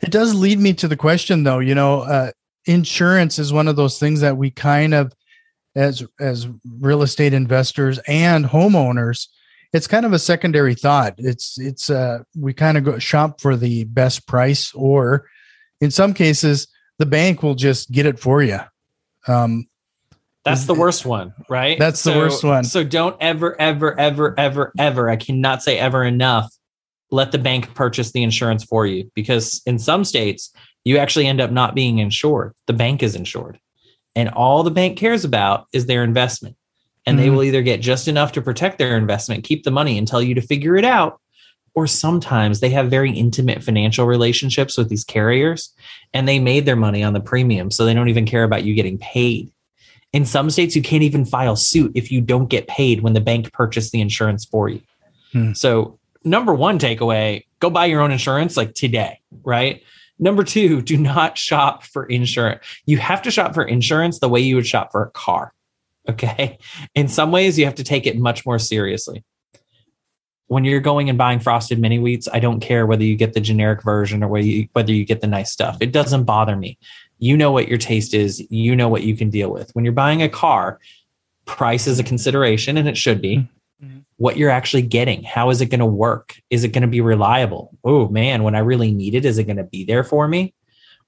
It 0.00 0.10
does 0.10 0.34
lead 0.34 0.58
me 0.58 0.72
to 0.74 0.88
the 0.88 0.96
question 0.96 1.44
though, 1.44 1.58
you 1.58 1.74
know, 1.74 2.00
uh, 2.00 2.30
insurance 2.64 3.38
is 3.38 3.52
one 3.52 3.68
of 3.68 3.76
those 3.76 3.98
things 3.98 4.20
that 4.20 4.36
we 4.36 4.50
kind 4.50 4.94
of 4.94 5.12
as 5.74 6.02
as 6.18 6.48
real 6.80 7.02
estate 7.02 7.32
investors 7.32 7.98
and 8.06 8.46
homeowners 8.46 9.28
it's 9.72 9.86
kind 9.86 10.06
of 10.06 10.12
a 10.12 10.18
secondary 10.18 10.74
thought. 10.74 11.14
It's 11.18 11.58
it's 11.58 11.90
uh 11.90 12.20
we 12.36 12.54
kind 12.54 12.78
of 12.78 12.84
go 12.84 12.98
shop 12.98 13.40
for 13.40 13.56
the 13.56 13.84
best 13.84 14.26
price, 14.26 14.72
or 14.74 15.28
in 15.80 15.90
some 15.90 16.14
cases, 16.14 16.68
the 16.98 17.06
bank 17.06 17.42
will 17.42 17.54
just 17.54 17.90
get 17.90 18.06
it 18.06 18.18
for 18.18 18.42
you. 18.42 18.60
Um, 19.26 19.68
that's 20.44 20.64
the 20.64 20.74
worst 20.74 21.04
one, 21.04 21.34
right? 21.50 21.78
That's 21.78 22.00
so, 22.00 22.12
the 22.12 22.18
worst 22.18 22.42
one. 22.44 22.64
So 22.64 22.82
don't 22.82 23.16
ever, 23.20 23.60
ever, 23.60 23.98
ever, 23.98 24.34
ever, 24.38 24.72
ever. 24.78 25.10
I 25.10 25.16
cannot 25.16 25.62
say 25.62 25.78
ever 25.78 26.04
enough. 26.04 26.50
Let 27.10 27.32
the 27.32 27.38
bank 27.38 27.74
purchase 27.74 28.12
the 28.12 28.22
insurance 28.22 28.64
for 28.64 28.86
you 28.86 29.10
because 29.14 29.62
in 29.66 29.78
some 29.78 30.04
states 30.04 30.52
you 30.84 30.98
actually 30.98 31.26
end 31.26 31.40
up 31.40 31.50
not 31.50 31.74
being 31.74 31.98
insured. 31.98 32.54
The 32.66 32.72
bank 32.72 33.02
is 33.02 33.14
insured, 33.14 33.58
and 34.14 34.30
all 34.30 34.62
the 34.62 34.70
bank 34.70 34.96
cares 34.96 35.24
about 35.24 35.66
is 35.72 35.86
their 35.86 36.04
investment 36.04 36.56
and 37.08 37.16
mm-hmm. 37.16 37.24
they 37.24 37.30
will 37.30 37.42
either 37.42 37.62
get 37.62 37.80
just 37.80 38.06
enough 38.06 38.32
to 38.32 38.42
protect 38.42 38.76
their 38.76 38.94
investment, 38.94 39.42
keep 39.42 39.64
the 39.64 39.70
money 39.70 39.96
and 39.96 40.06
tell 40.06 40.20
you 40.20 40.34
to 40.34 40.42
figure 40.42 40.76
it 40.76 40.84
out. 40.84 41.20
Or 41.74 41.86
sometimes 41.86 42.60
they 42.60 42.68
have 42.70 42.90
very 42.90 43.10
intimate 43.12 43.64
financial 43.64 44.04
relationships 44.04 44.76
with 44.76 44.90
these 44.90 45.04
carriers 45.04 45.72
and 46.12 46.28
they 46.28 46.38
made 46.38 46.66
their 46.66 46.76
money 46.76 47.02
on 47.02 47.14
the 47.14 47.20
premium. 47.20 47.70
So 47.70 47.86
they 47.86 47.94
don't 47.94 48.10
even 48.10 48.26
care 48.26 48.44
about 48.44 48.64
you 48.64 48.74
getting 48.74 48.98
paid. 48.98 49.50
In 50.12 50.26
some 50.26 50.50
states, 50.50 50.76
you 50.76 50.82
can't 50.82 51.02
even 51.02 51.24
file 51.24 51.56
suit 51.56 51.92
if 51.94 52.12
you 52.12 52.20
don't 52.20 52.50
get 52.50 52.68
paid 52.68 53.00
when 53.02 53.14
the 53.14 53.20
bank 53.20 53.52
purchased 53.52 53.92
the 53.92 54.00
insurance 54.02 54.44
for 54.44 54.68
you. 54.68 54.82
Hmm. 55.32 55.52
So, 55.52 55.98
number 56.24 56.52
one 56.52 56.78
takeaway 56.78 57.44
go 57.60 57.70
buy 57.70 57.86
your 57.86 58.00
own 58.00 58.10
insurance 58.10 58.56
like 58.56 58.74
today, 58.74 59.20
right? 59.42 59.82
Number 60.18 60.44
two, 60.44 60.82
do 60.82 60.96
not 60.96 61.38
shop 61.38 61.84
for 61.84 62.04
insurance. 62.06 62.64
You 62.86 62.98
have 62.98 63.22
to 63.22 63.30
shop 63.30 63.54
for 63.54 63.62
insurance 63.64 64.18
the 64.18 64.28
way 64.28 64.40
you 64.40 64.56
would 64.56 64.66
shop 64.66 64.92
for 64.92 65.02
a 65.02 65.10
car. 65.10 65.52
Okay. 66.08 66.58
In 66.94 67.08
some 67.08 67.30
ways, 67.30 67.58
you 67.58 67.64
have 67.64 67.74
to 67.76 67.84
take 67.84 68.06
it 68.06 68.18
much 68.18 68.46
more 68.46 68.58
seriously. 68.58 69.24
When 70.46 70.64
you're 70.64 70.80
going 70.80 71.10
and 71.10 71.18
buying 71.18 71.40
frosted 71.40 71.78
mini 71.78 71.98
wheats, 71.98 72.26
I 72.32 72.40
don't 72.40 72.60
care 72.60 72.86
whether 72.86 73.04
you 73.04 73.16
get 73.16 73.34
the 73.34 73.40
generic 73.40 73.82
version 73.82 74.24
or 74.24 74.28
whether 74.28 74.46
you, 74.46 74.68
whether 74.72 74.92
you 74.92 75.04
get 75.04 75.20
the 75.20 75.26
nice 75.26 75.52
stuff. 75.52 75.76
It 75.80 75.92
doesn't 75.92 76.24
bother 76.24 76.56
me. 76.56 76.78
You 77.18 77.36
know 77.36 77.52
what 77.52 77.68
your 77.68 77.76
taste 77.76 78.14
is, 78.14 78.40
you 78.50 78.74
know 78.74 78.88
what 78.88 79.02
you 79.02 79.14
can 79.14 79.28
deal 79.28 79.50
with. 79.50 79.70
When 79.74 79.84
you're 79.84 79.92
buying 79.92 80.22
a 80.22 80.28
car, 80.28 80.78
price 81.44 81.86
is 81.86 81.98
a 81.98 82.04
consideration 82.04 82.78
and 82.78 82.88
it 82.88 82.96
should 82.96 83.20
be. 83.20 83.46
Mhm. 83.84 84.04
What 84.16 84.38
you're 84.38 84.50
actually 84.50 84.82
getting, 84.82 85.22
how 85.22 85.50
is 85.50 85.60
it 85.60 85.66
going 85.66 85.80
to 85.80 85.86
work? 85.86 86.40
Is 86.48 86.64
it 86.64 86.72
going 86.72 86.82
to 86.82 86.88
be 86.88 87.02
reliable? 87.02 87.76
Oh 87.84 88.08
man, 88.08 88.42
when 88.42 88.54
I 88.54 88.60
really 88.60 88.90
need 88.90 89.14
it, 89.14 89.26
is 89.26 89.36
it 89.36 89.44
going 89.44 89.58
to 89.58 89.64
be 89.64 89.84
there 89.84 90.04
for 90.04 90.28
me? 90.28 90.54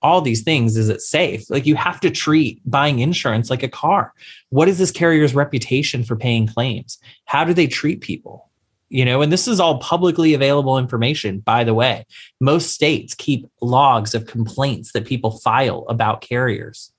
All 0.03 0.21
these 0.21 0.43
things, 0.43 0.77
is 0.77 0.89
it 0.89 1.03
safe? 1.03 1.49
Like 1.51 1.67
you 1.67 1.75
have 1.77 2.01
to 2.01 2.11
treat 2.11 2.61
buying 2.65 3.01
insurance 3.01 3.51
like 3.51 3.63
a 3.63 3.69
car. 3.69 4.13
What 4.49 4.69
is 4.69 4.79
this 4.79 4.91
carrier's 4.91 5.35
reputation 5.35 6.05
for 6.05 6.17
paying 6.17 6.47
claims? 6.47 6.99
How 7.27 7.45
do 7.45 7.53
they 7.53 7.67
treat 7.67 8.01
people? 8.01 8.49
You 8.89 9.05
know, 9.05 9.23
and 9.23 9.31
this 9.31 9.47
is 9.47 9.61
all 9.61 9.79
publicly 9.79 10.35
available 10.35 10.79
information, 10.79 11.39
by 11.41 11.63
the 11.65 11.75
way. 11.75 12.07
Most 12.41 12.71
states 12.71 13.15
keep 13.15 13.47
logs 13.61 14.15
of 14.15 14.27
complaints 14.27 14.93
that 14.93 15.05
people 15.05 15.39
file 15.39 15.85
about 15.89 16.23
carriers. 16.23 16.93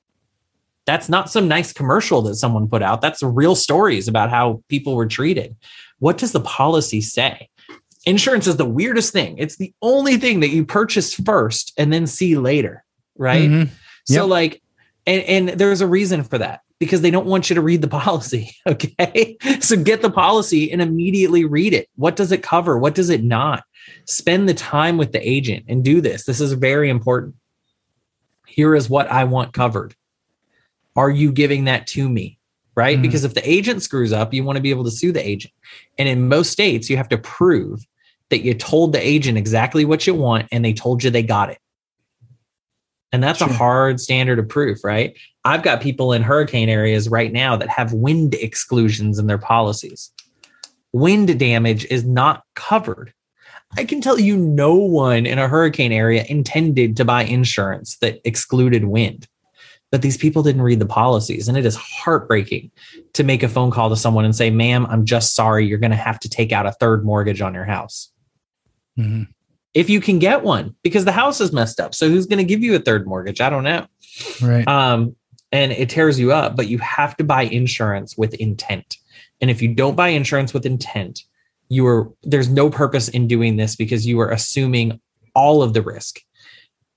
That's 0.86 1.10
not 1.10 1.30
some 1.30 1.48
nice 1.48 1.74
commercial 1.74 2.22
that 2.24 2.36
someone 2.36 2.68
put 2.68 2.82
out. 2.82 3.02
That's 3.02 3.22
real 3.22 3.56
stories 3.56 4.08
about 4.08 4.30
how 4.30 4.64
people 4.70 4.96
were 4.96 5.06
treated. 5.06 5.56
What 6.00 6.18
does 6.18 6.32
the 6.32 6.40
policy 6.40 7.02
say? 7.02 7.50
Insurance 8.06 8.48
is 8.48 8.58
the 8.58 8.66
weirdest 8.66 9.14
thing. 9.14 9.38
It's 9.38 9.58
the 9.58 9.74
only 9.82 10.18
thing 10.18 10.40
that 10.40 10.50
you 10.50 10.66
purchase 10.66 11.14
first 11.14 11.74
and 11.78 11.94
then 11.94 12.08
see 12.08 12.36
later, 12.36 12.84
right? 13.18 13.50
Mhm. 13.50 13.70
So 14.06 14.26
like, 14.26 14.62
and 15.06 15.24
and 15.24 15.50
there's 15.60 15.82
a 15.82 15.88
reason 15.88 16.24
for 16.24 16.38
that 16.38 16.62
because 16.80 17.02
they 17.02 17.12
don't 17.12 17.28
want 17.28 17.50
you 17.50 17.56
to 17.56 17.62
read 17.62 17.82
the 17.82 17.88
policy. 17.88 18.56
Okay, 18.68 19.38
so 19.60 19.76
get 19.78 20.02
the 20.02 20.10
policy 20.12 20.72
and 20.72 20.82
immediately 20.82 21.46
read 21.46 21.74
it. 21.74 21.88
What 21.96 22.16
does 22.16 22.32
it 22.32 22.44
cover? 22.44 22.78
What 22.78 22.96
does 22.96 23.10
it 23.10 23.24
not? 23.24 23.64
Spend 24.06 24.48
the 24.50 24.54
time 24.54 24.98
with 24.98 25.12
the 25.12 25.28
agent 25.28 25.66
and 25.68 25.84
do 25.84 26.02
this. 26.02 26.26
This 26.26 26.40
is 26.42 26.54
very 26.54 26.90
important. 26.90 27.36
Here 28.48 28.76
is 28.76 28.90
what 28.90 29.10
I 29.12 29.24
want 29.24 29.54
covered. 29.54 29.96
Are 30.96 31.10
you 31.10 31.32
giving 31.32 31.66
that 31.66 31.88
to 31.88 32.10
me? 32.10 32.38
Right? 32.76 32.98
Mhm. 32.98 33.02
Because 33.02 33.24
if 33.24 33.34
the 33.34 33.50
agent 33.50 33.82
screws 33.82 34.12
up, 34.14 34.34
you 34.34 34.44
want 34.44 34.56
to 34.58 34.62
be 34.62 34.70
able 34.70 34.84
to 34.86 34.92
sue 34.92 35.12
the 35.12 35.26
agent. 35.28 35.54
And 35.98 36.08
in 36.08 36.28
most 36.28 36.52
states, 36.52 36.90
you 36.90 36.98
have 36.98 37.10
to 37.10 37.18
prove 37.18 37.86
that 38.30 38.44
you 38.44 38.54
told 38.54 38.94
the 38.94 39.06
agent 39.06 39.38
exactly 39.38 39.84
what 39.86 40.08
you 40.08 40.14
want 40.16 40.48
and 40.52 40.64
they 40.64 40.74
told 40.74 41.04
you 41.04 41.10
they 41.10 41.24
got 41.24 41.50
it. 41.50 41.58
And 43.12 43.22
that's 43.22 43.40
Sure. 43.40 43.50
a 43.50 43.54
hard 43.54 44.00
standard 44.00 44.40
of 44.40 44.48
proof, 44.48 44.84
right? 44.84 45.14
I've 45.44 45.64
got 45.64 45.82
people 45.82 46.14
in 46.14 46.22
hurricane 46.22 46.70
areas 46.70 47.10
right 47.10 47.32
now 47.32 47.56
that 47.58 47.70
have 47.70 47.94
wind 47.94 48.36
exclusions 48.36 49.20
in 49.20 49.28
their 49.28 49.38
policies. 49.38 50.12
Wind 50.94 51.38
damage 51.40 51.86
is 51.90 52.04
not 52.06 52.44
covered. 52.56 53.14
I 53.78 53.86
can 53.86 54.02
tell 54.02 54.20
you 54.20 54.36
no 54.38 54.76
one 54.76 55.26
in 55.26 55.40
a 55.40 55.48
hurricane 55.48 55.92
area 55.94 56.26
intended 56.28 56.98
to 56.98 57.06
buy 57.06 57.24
insurance 57.24 57.98
that 57.98 58.20
excluded 58.26 58.86
wind. 58.86 59.28
But 59.92 60.02
these 60.02 60.18
people 60.18 60.42
didn't 60.44 60.62
read 60.62 60.80
the 60.80 60.86
policies. 60.86 61.48
And 61.50 61.58
it 61.58 61.66
is 61.66 61.76
heartbreaking 61.76 62.72
to 63.14 63.24
make 63.24 63.44
a 63.44 63.50
phone 63.50 63.72
call 63.72 63.90
to 63.90 63.96
someone 63.98 64.24
and 64.24 64.36
say, 64.36 64.50
ma'am, 64.50 64.86
I'm 64.90 65.06
just 65.06 65.36
sorry. 65.36 65.66
You're 65.66 65.80
going 65.80 65.92
to 65.92 65.98
have 65.98 66.20
to 66.22 66.30
take 66.30 66.54
out 66.54 66.66
a 66.66 66.72
third 66.74 67.04
mortgage 67.06 67.42
on 67.42 67.54
your 67.54 67.66
house 67.66 68.10
Mhm. 68.98 69.28
If 69.74 69.90
you 69.90 70.02
can 70.02 70.20
get 70.20 70.44
one 70.44 70.76
because 70.84 71.06
the 71.06 71.12
house 71.12 71.40
is 71.40 71.54
messed 71.54 71.80
up. 71.80 71.96
So 71.96 72.10
who's 72.10 72.26
going 72.26 72.40
to 72.40 72.44
give 72.44 72.62
you 72.62 72.76
a 72.76 72.80
third 72.80 73.08
mortgage? 73.08 73.42
I 73.42 73.50
don't 73.50 73.64
know. 73.64 73.88
Right. 74.42 74.68
Um, 74.68 75.16
and 75.52 75.72
it 75.72 75.90
tears 75.90 76.20
you 76.20 76.32
up, 76.32 76.56
but 76.56 76.68
you 76.68 76.78
have 76.80 77.16
to 77.18 77.24
buy 77.24 77.44
insurance 77.44 78.18
with 78.18 78.34
intent. 78.36 78.98
And 79.42 79.50
if 79.50 79.62
you 79.62 79.74
don't 79.74 79.96
buy 79.96 80.10
insurance 80.10 80.54
with 80.54 80.66
intent, 80.66 81.24
you 81.70 81.86
are 81.88 82.10
there's 82.24 82.50
no 82.50 82.70
purpose 82.70 83.08
in 83.08 83.28
doing 83.28 83.56
this 83.56 83.76
because 83.76 84.06
you 84.06 84.20
are 84.20 84.30
assuming 84.30 85.00
all 85.36 85.64
of 85.64 85.74
the 85.74 85.82
risk. 85.82 86.20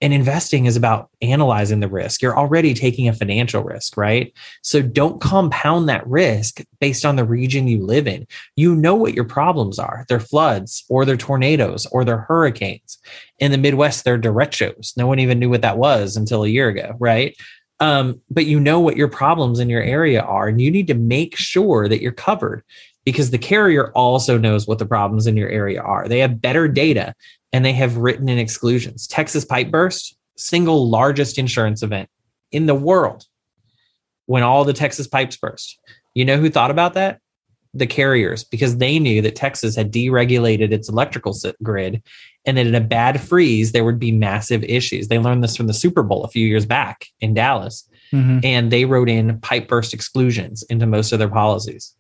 And 0.05 0.13
investing 0.13 0.67
is 0.67 0.77
about 0.77 1.09
analyzing 1.23 1.81
the 1.81 1.89
risk. 1.89 2.21
You're 2.21 2.37
already 2.37 2.75
taking 2.75 3.09
a 3.09 3.15
financial 3.15 3.65
risk, 3.65 3.97
right? 3.97 4.35
So 4.61 4.83
don't 4.83 5.19
compound 5.19 5.89
that 5.89 6.07
risk 6.07 6.61
based 6.79 7.07
on 7.07 7.17
the 7.17 7.25
region 7.25 7.69
you 7.69 7.83
live 7.83 8.07
in. 8.07 8.27
You 8.55 8.77
know 8.77 8.95
what 8.95 9.15
your 9.15 9.25
problems 9.25 9.79
are. 9.79 10.05
They're 10.07 10.21
floods 10.21 10.85
or 10.91 11.07
they're 11.07 11.17
tornadoes 11.17 11.87
or 11.87 12.05
they're 12.05 12.19
hurricanes. 12.19 12.99
In 13.39 13.51
the 13.51 13.57
Midwest, 13.57 14.05
they're 14.05 14.21
derechos. 14.21 14.95
No 14.95 15.07
one 15.07 15.21
even 15.21 15.39
knew 15.39 15.49
what 15.49 15.63
that 15.63 15.79
was 15.79 16.19
until 16.19 16.45
a 16.45 16.49
year 16.49 16.69
ago, 16.69 16.95
right? 16.99 17.35
Um, 17.81 18.21
but 18.29 18.45
you 18.45 18.61
know 18.61 18.81
what 18.81 18.99
your 18.99 19.09
problems 19.09 19.59
in 19.59 19.71
your 19.71 19.83
area 19.83 20.21
are, 20.21 20.49
and 20.49 20.61
you 20.61 20.71
need 20.71 20.89
to 20.89 20.95
make 20.95 21.35
sure 21.35 21.89
that 21.89 22.03
you're 22.03 22.13
covered 22.13 22.63
because 23.07 23.31
the 23.31 23.39
carrier 23.39 23.91
also 23.93 24.37
knows 24.37 24.67
what 24.67 24.79
the 24.79 24.87
problems 24.87 25.27
in 25.27 25.37
your 25.37 25.49
area 25.49 25.81
are. 25.81 26.09
They 26.09 26.19
have 26.19 26.43
better 26.43 26.69
data 26.69 27.15
and 27.55 27.65
they 27.65 27.73
have 27.73 27.99
written 27.99 28.29
in 28.29 28.37
exclusions. 28.37 29.07
Texas 29.07 29.45
pipe 29.45 29.71
burst, 29.71 30.17
single 30.37 30.91
largest 30.91 31.39
insurance 31.39 31.85
event 31.85 32.09
in 32.51 32.67
the 32.67 32.75
world 32.75 33.27
when 34.27 34.43
all 34.43 34.65
the 34.65 34.73
Texas 34.73 35.07
pipes 35.07 35.37
burst. 35.37 35.79
You 36.15 36.25
know 36.25 36.37
who 36.37 36.51
thought 36.51 36.73
about 36.73 36.95
that? 36.95 37.21
The 37.73 37.87
carriers, 37.87 38.43
because 38.43 38.79
they 38.79 38.99
knew 38.99 39.23
that 39.23 39.37
Texas 39.37 39.77
had 39.77 39.93
deregulated 39.93 40.73
its 40.73 40.89
electrical 40.89 41.33
grid 41.63 42.03
and 42.45 42.57
that 42.57 42.67
in 42.67 42.75
a 42.75 42.81
bad 42.81 43.21
freeze, 43.21 43.71
there 43.71 43.85
would 43.85 44.01
be 44.01 44.11
massive 44.11 44.65
issues. 44.65 45.07
They 45.07 45.21
learned 45.21 45.45
this 45.45 45.57
from 45.57 45.69
the 45.69 45.75
Super 45.75 46.03
Bowl 46.03 46.25
a 46.25 46.29
few 46.29 46.49
years 46.49 46.67
back 46.67 47.07
in 47.21 47.35
Dallas, 47.35 47.89
Mhm. 48.13 48.45
and 48.45 48.73
they 48.73 48.85
wrote 48.85 49.09
in 49.09 49.39
pipe 49.39 49.69
burst 49.69 49.95
exclusions 49.95 50.65
into 50.65 50.87
most 50.87 51.13
of 51.13 51.21
their 51.21 51.29
policies. 51.29 51.95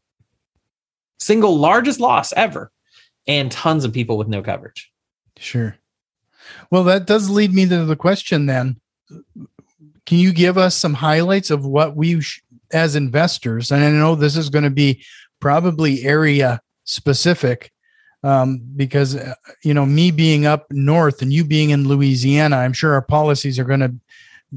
Single 1.20 1.56
largest 1.56 2.00
loss 2.00 2.32
ever, 2.32 2.72
and 3.28 3.52
tons 3.52 3.84
of 3.84 3.92
people 3.92 4.18
with 4.18 4.26
no 4.26 4.42
coverage. 4.42 4.90
Sure. 5.36 5.76
Well, 6.70 6.84
that 6.84 7.06
does 7.06 7.30
lead 7.30 7.52
me 7.52 7.66
to 7.68 7.84
the 7.84 7.96
question 7.96 8.46
then. 8.46 8.80
Can 10.06 10.18
you 10.18 10.32
give 10.32 10.58
us 10.58 10.74
some 10.74 10.94
highlights 10.94 11.50
of 11.50 11.64
what 11.64 11.96
we, 11.96 12.20
sh- 12.20 12.42
as 12.72 12.96
investors, 12.96 13.70
and 13.70 13.82
I 13.82 13.90
know 13.90 14.14
this 14.14 14.36
is 14.36 14.50
going 14.50 14.64
to 14.64 14.70
be 14.70 15.02
probably 15.40 16.04
area 16.04 16.60
specific, 16.84 17.72
um, 18.22 18.60
because, 18.76 19.16
uh, 19.16 19.34
you 19.62 19.74
know, 19.74 19.84
me 19.84 20.10
being 20.10 20.46
up 20.46 20.66
north 20.70 21.22
and 21.22 21.32
you 21.32 21.44
being 21.44 21.70
in 21.70 21.86
Louisiana, 21.86 22.56
I'm 22.56 22.72
sure 22.72 22.94
our 22.94 23.02
policies 23.02 23.58
are 23.58 23.64
going 23.64 23.80
to 23.80 23.94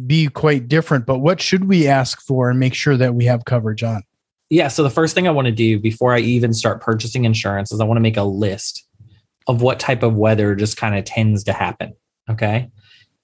be 0.06 0.28
quite 0.28 0.68
different. 0.68 1.06
But 1.06 1.20
what 1.20 1.42
should 1.42 1.66
we 1.66 1.88
ask 1.88 2.22
for 2.22 2.50
and 2.50 2.60
make 2.60 2.74
sure 2.74 2.98
that 2.98 3.13
we 3.13 3.26
have 3.26 3.46
coverage 3.46 3.84
on? 3.84 4.04
Yeah. 4.50 4.70
So 4.70 4.84
the 4.84 4.90
first 4.90 5.13
thing 5.16 5.28
I 5.28 5.32
want 5.32 5.48
to 5.48 5.52
do 5.52 5.80
before 5.80 6.13
I 6.13 6.20
even 6.20 6.54
start 6.54 6.82
purchasing 6.82 7.26
insurance 7.26 7.72
is 7.72 7.82
I 7.82 7.84
want 7.84 7.98
to 7.98 8.02
make 8.02 8.16
a 8.16 8.24
list 8.24 8.87
of 9.48 9.62
what 9.62 9.80
type 9.80 10.04
of 10.04 10.16
weather 10.16 10.56
just 10.56 10.78
kind 10.78 10.98
of 10.98 11.06
tends 11.06 11.44
to 11.46 11.54
happen. 11.54 11.94
Okay. 12.30 12.70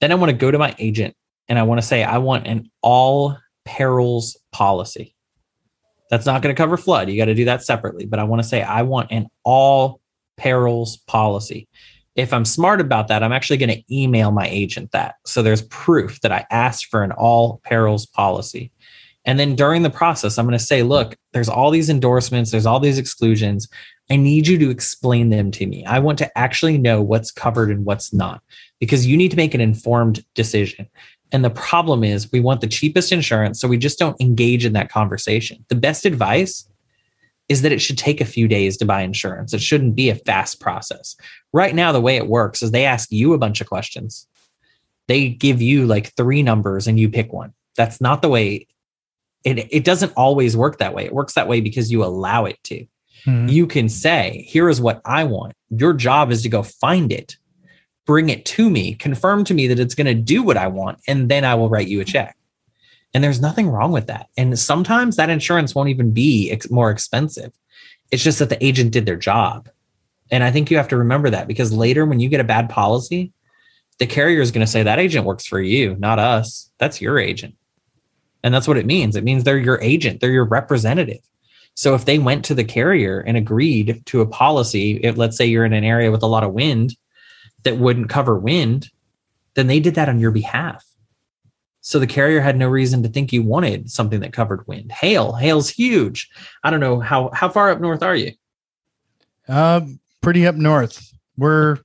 Then 0.00 0.10
I 0.10 0.16
want 0.16 0.30
to 0.30 0.36
go 0.36 0.50
to 0.50 0.58
my 0.58 0.74
agent 0.78 1.14
and 1.48 1.58
I 1.58 1.62
want 1.62 1.80
to 1.80 1.86
say, 1.86 2.02
I 2.02 2.18
want 2.18 2.46
an 2.46 2.70
all 2.82 3.38
perils 3.64 4.38
policy. 4.52 5.14
That's 6.10 6.26
not 6.26 6.42
going 6.42 6.54
to 6.54 6.60
cover 6.60 6.76
flood. 6.76 7.08
You 7.08 7.16
got 7.16 7.26
to 7.26 7.34
do 7.34 7.44
that 7.46 7.62
separately. 7.62 8.06
But 8.06 8.18
I 8.18 8.24
want 8.24 8.42
to 8.42 8.48
say, 8.48 8.62
I 8.62 8.82
want 8.82 9.10
an 9.10 9.28
all 9.44 10.00
perils 10.36 10.96
policy. 10.96 11.68
If 12.16 12.32
I'm 12.32 12.44
smart 12.44 12.80
about 12.80 13.08
that, 13.08 13.22
I'm 13.22 13.32
actually 13.32 13.56
going 13.56 13.70
to 13.70 13.94
email 13.94 14.30
my 14.30 14.46
agent 14.46 14.92
that. 14.92 15.16
So 15.26 15.42
there's 15.42 15.62
proof 15.62 16.20
that 16.20 16.32
I 16.32 16.46
asked 16.50 16.86
for 16.86 17.02
an 17.02 17.12
all 17.12 17.60
perils 17.64 18.06
policy. 18.06 18.70
And 19.24 19.38
then 19.38 19.56
during 19.56 19.82
the 19.82 19.90
process, 19.90 20.36
I'm 20.36 20.46
going 20.46 20.58
to 20.58 20.64
say, 20.64 20.82
look, 20.82 21.16
there's 21.32 21.48
all 21.48 21.70
these 21.70 21.88
endorsements, 21.88 22.50
there's 22.50 22.66
all 22.66 22.80
these 22.80 22.98
exclusions. 22.98 23.68
I 24.10 24.16
need 24.16 24.46
you 24.46 24.58
to 24.58 24.70
explain 24.70 25.30
them 25.30 25.50
to 25.52 25.66
me. 25.66 25.84
I 25.86 25.98
want 25.98 26.18
to 26.18 26.38
actually 26.38 26.76
know 26.76 27.00
what's 27.00 27.30
covered 27.30 27.70
and 27.70 27.86
what's 27.86 28.12
not 28.12 28.42
because 28.78 29.06
you 29.06 29.16
need 29.16 29.30
to 29.30 29.36
make 29.36 29.54
an 29.54 29.62
informed 29.62 30.24
decision. 30.34 30.86
And 31.32 31.44
the 31.44 31.50
problem 31.50 32.04
is, 32.04 32.30
we 32.30 32.40
want 32.40 32.60
the 32.60 32.66
cheapest 32.66 33.10
insurance. 33.12 33.60
So 33.60 33.66
we 33.66 33.78
just 33.78 33.98
don't 33.98 34.20
engage 34.20 34.64
in 34.64 34.74
that 34.74 34.90
conversation. 34.90 35.64
The 35.68 35.74
best 35.74 36.04
advice 36.04 36.68
is 37.48 37.62
that 37.62 37.72
it 37.72 37.80
should 37.80 37.98
take 37.98 38.20
a 38.20 38.26
few 38.26 38.46
days 38.46 38.76
to 38.76 38.84
buy 38.84 39.02
insurance. 39.02 39.52
It 39.52 39.60
shouldn't 39.60 39.94
be 39.94 40.10
a 40.10 40.14
fast 40.14 40.60
process. 40.60 41.16
Right 41.52 41.74
now, 41.74 41.92
the 41.92 42.00
way 42.00 42.16
it 42.16 42.28
works 42.28 42.62
is 42.62 42.70
they 42.70 42.84
ask 42.84 43.10
you 43.10 43.32
a 43.32 43.38
bunch 43.38 43.60
of 43.60 43.68
questions. 43.68 44.26
They 45.08 45.30
give 45.30 45.60
you 45.60 45.86
like 45.86 46.14
three 46.14 46.42
numbers 46.42 46.86
and 46.86 47.00
you 47.00 47.08
pick 47.08 47.32
one. 47.32 47.52
That's 47.76 48.00
not 48.00 48.22
the 48.22 48.28
way 48.28 48.66
it, 49.44 49.68
it 49.72 49.84
doesn't 49.84 50.12
always 50.16 50.56
work 50.56 50.78
that 50.78 50.94
way. 50.94 51.04
It 51.04 51.14
works 51.14 51.34
that 51.34 51.48
way 51.48 51.60
because 51.60 51.92
you 51.92 52.02
allow 52.02 52.46
it 52.46 52.58
to. 52.64 52.86
Mhm. 53.26 53.50
You 53.50 53.66
can 53.66 53.88
say, 53.88 54.44
here 54.48 54.68
is 54.68 54.80
what 54.80 55.00
I 55.04 55.24
want. 55.24 55.52
Your 55.70 55.92
job 55.92 56.30
is 56.30 56.42
to 56.42 56.48
go 56.48 56.62
find 56.62 57.12
it, 57.12 57.36
bring 58.06 58.28
it 58.28 58.44
to 58.46 58.68
me, 58.68 58.94
confirm 58.94 59.44
to 59.44 59.54
me 59.54 59.66
that 59.68 59.78
it's 59.78 59.94
going 59.94 60.06
to 60.06 60.14
do 60.14 60.42
what 60.42 60.56
I 60.56 60.66
want, 60.66 60.98
and 61.08 61.30
then 61.30 61.44
I 61.44 61.54
will 61.54 61.68
write 61.68 61.88
you 61.88 62.00
a 62.00 62.04
check. 62.04 62.36
And 63.14 63.22
there's 63.22 63.40
nothing 63.40 63.68
wrong 63.68 63.92
with 63.92 64.08
that. 64.08 64.26
And 64.36 64.58
sometimes 64.58 65.16
that 65.16 65.30
insurance 65.30 65.74
won't 65.74 65.88
even 65.88 66.10
be 66.10 66.50
ex- 66.50 66.70
more 66.70 66.90
expensive. 66.90 67.52
It's 68.10 68.22
just 68.22 68.40
that 68.40 68.48
the 68.48 68.62
agent 68.64 68.90
did 68.92 69.06
their 69.06 69.16
job 69.16 69.68
And 70.30 70.42
I 70.42 70.50
think 70.50 70.70
you 70.70 70.76
have 70.78 70.88
to 70.88 70.96
remember 70.96 71.30
that 71.30 71.46
because 71.46 71.72
later 71.72 72.06
when 72.06 72.18
you 72.18 72.28
get 72.28 72.40
a 72.40 72.44
bad 72.44 72.68
policy, 72.70 73.32
the 73.98 74.06
carrier 74.06 74.40
is 74.40 74.50
going 74.50 74.64
to 74.66 74.70
say 74.70 74.82
that 74.82 74.98
agent 74.98 75.26
works 75.26 75.46
for 75.46 75.60
you, 75.60 75.96
not 75.96 76.18
us. 76.18 76.70
That's 76.78 77.00
your 77.00 77.18
agent. 77.18 77.54
And 78.44 78.54
that's 78.54 78.68
what 78.68 78.76
it 78.76 78.86
means. 78.86 79.16
It 79.16 79.24
means 79.24 79.42
they're 79.42 79.58
your 79.58 79.80
agent, 79.80 80.20
they're 80.20 80.30
your 80.30 80.44
representative. 80.44 81.18
So 81.74 81.94
if 81.94 82.04
they 82.04 82.20
went 82.20 82.44
to 82.44 82.54
the 82.54 82.62
carrier 82.62 83.20
and 83.20 83.36
agreed 83.36 84.02
to 84.06 84.20
a 84.20 84.26
policy, 84.26 84.98
if, 84.98 85.16
let's 85.16 85.36
say 85.36 85.46
you're 85.46 85.64
in 85.64 85.72
an 85.72 85.82
area 85.82 86.12
with 86.12 86.22
a 86.22 86.28
lot 86.28 86.44
of 86.44 86.52
wind 86.52 86.94
that 87.64 87.78
wouldn't 87.78 88.10
cover 88.10 88.38
wind, 88.38 88.90
then 89.54 89.66
they 89.66 89.80
did 89.80 89.96
that 89.96 90.08
on 90.08 90.20
your 90.20 90.30
behalf. 90.30 90.84
So 91.80 91.98
the 91.98 92.06
carrier 92.06 92.40
had 92.40 92.56
no 92.56 92.68
reason 92.68 93.02
to 93.02 93.08
think 93.08 93.32
you 93.32 93.42
wanted 93.42 93.90
something 93.90 94.20
that 94.20 94.32
covered 94.32 94.66
wind. 94.68 94.92
Hail, 94.92 95.32
hail's 95.32 95.68
huge. 95.68 96.30
I 96.62 96.70
don't 96.70 96.80
know 96.80 97.00
how 97.00 97.30
how 97.34 97.48
far 97.48 97.70
up 97.70 97.80
north 97.80 98.02
are 98.02 98.16
you? 98.16 98.32
Uh, 99.48 99.82
pretty 100.22 100.46
up 100.46 100.54
north. 100.54 101.12
We're 101.36 101.78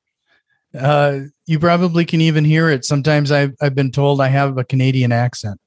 uh, 0.78 1.22
you 1.48 1.60
probably 1.60 2.06
can 2.06 2.22
even 2.22 2.46
hear 2.46 2.70
it. 2.70 2.86
Sometimes 2.86 3.32
I've 3.32 3.56
I've 3.62 3.76
been 3.76 3.92
told 3.92 4.22
I 4.22 4.28
have 4.28 4.58
a 4.58 4.64
Canadian 4.64 5.12
accent. 5.12 5.60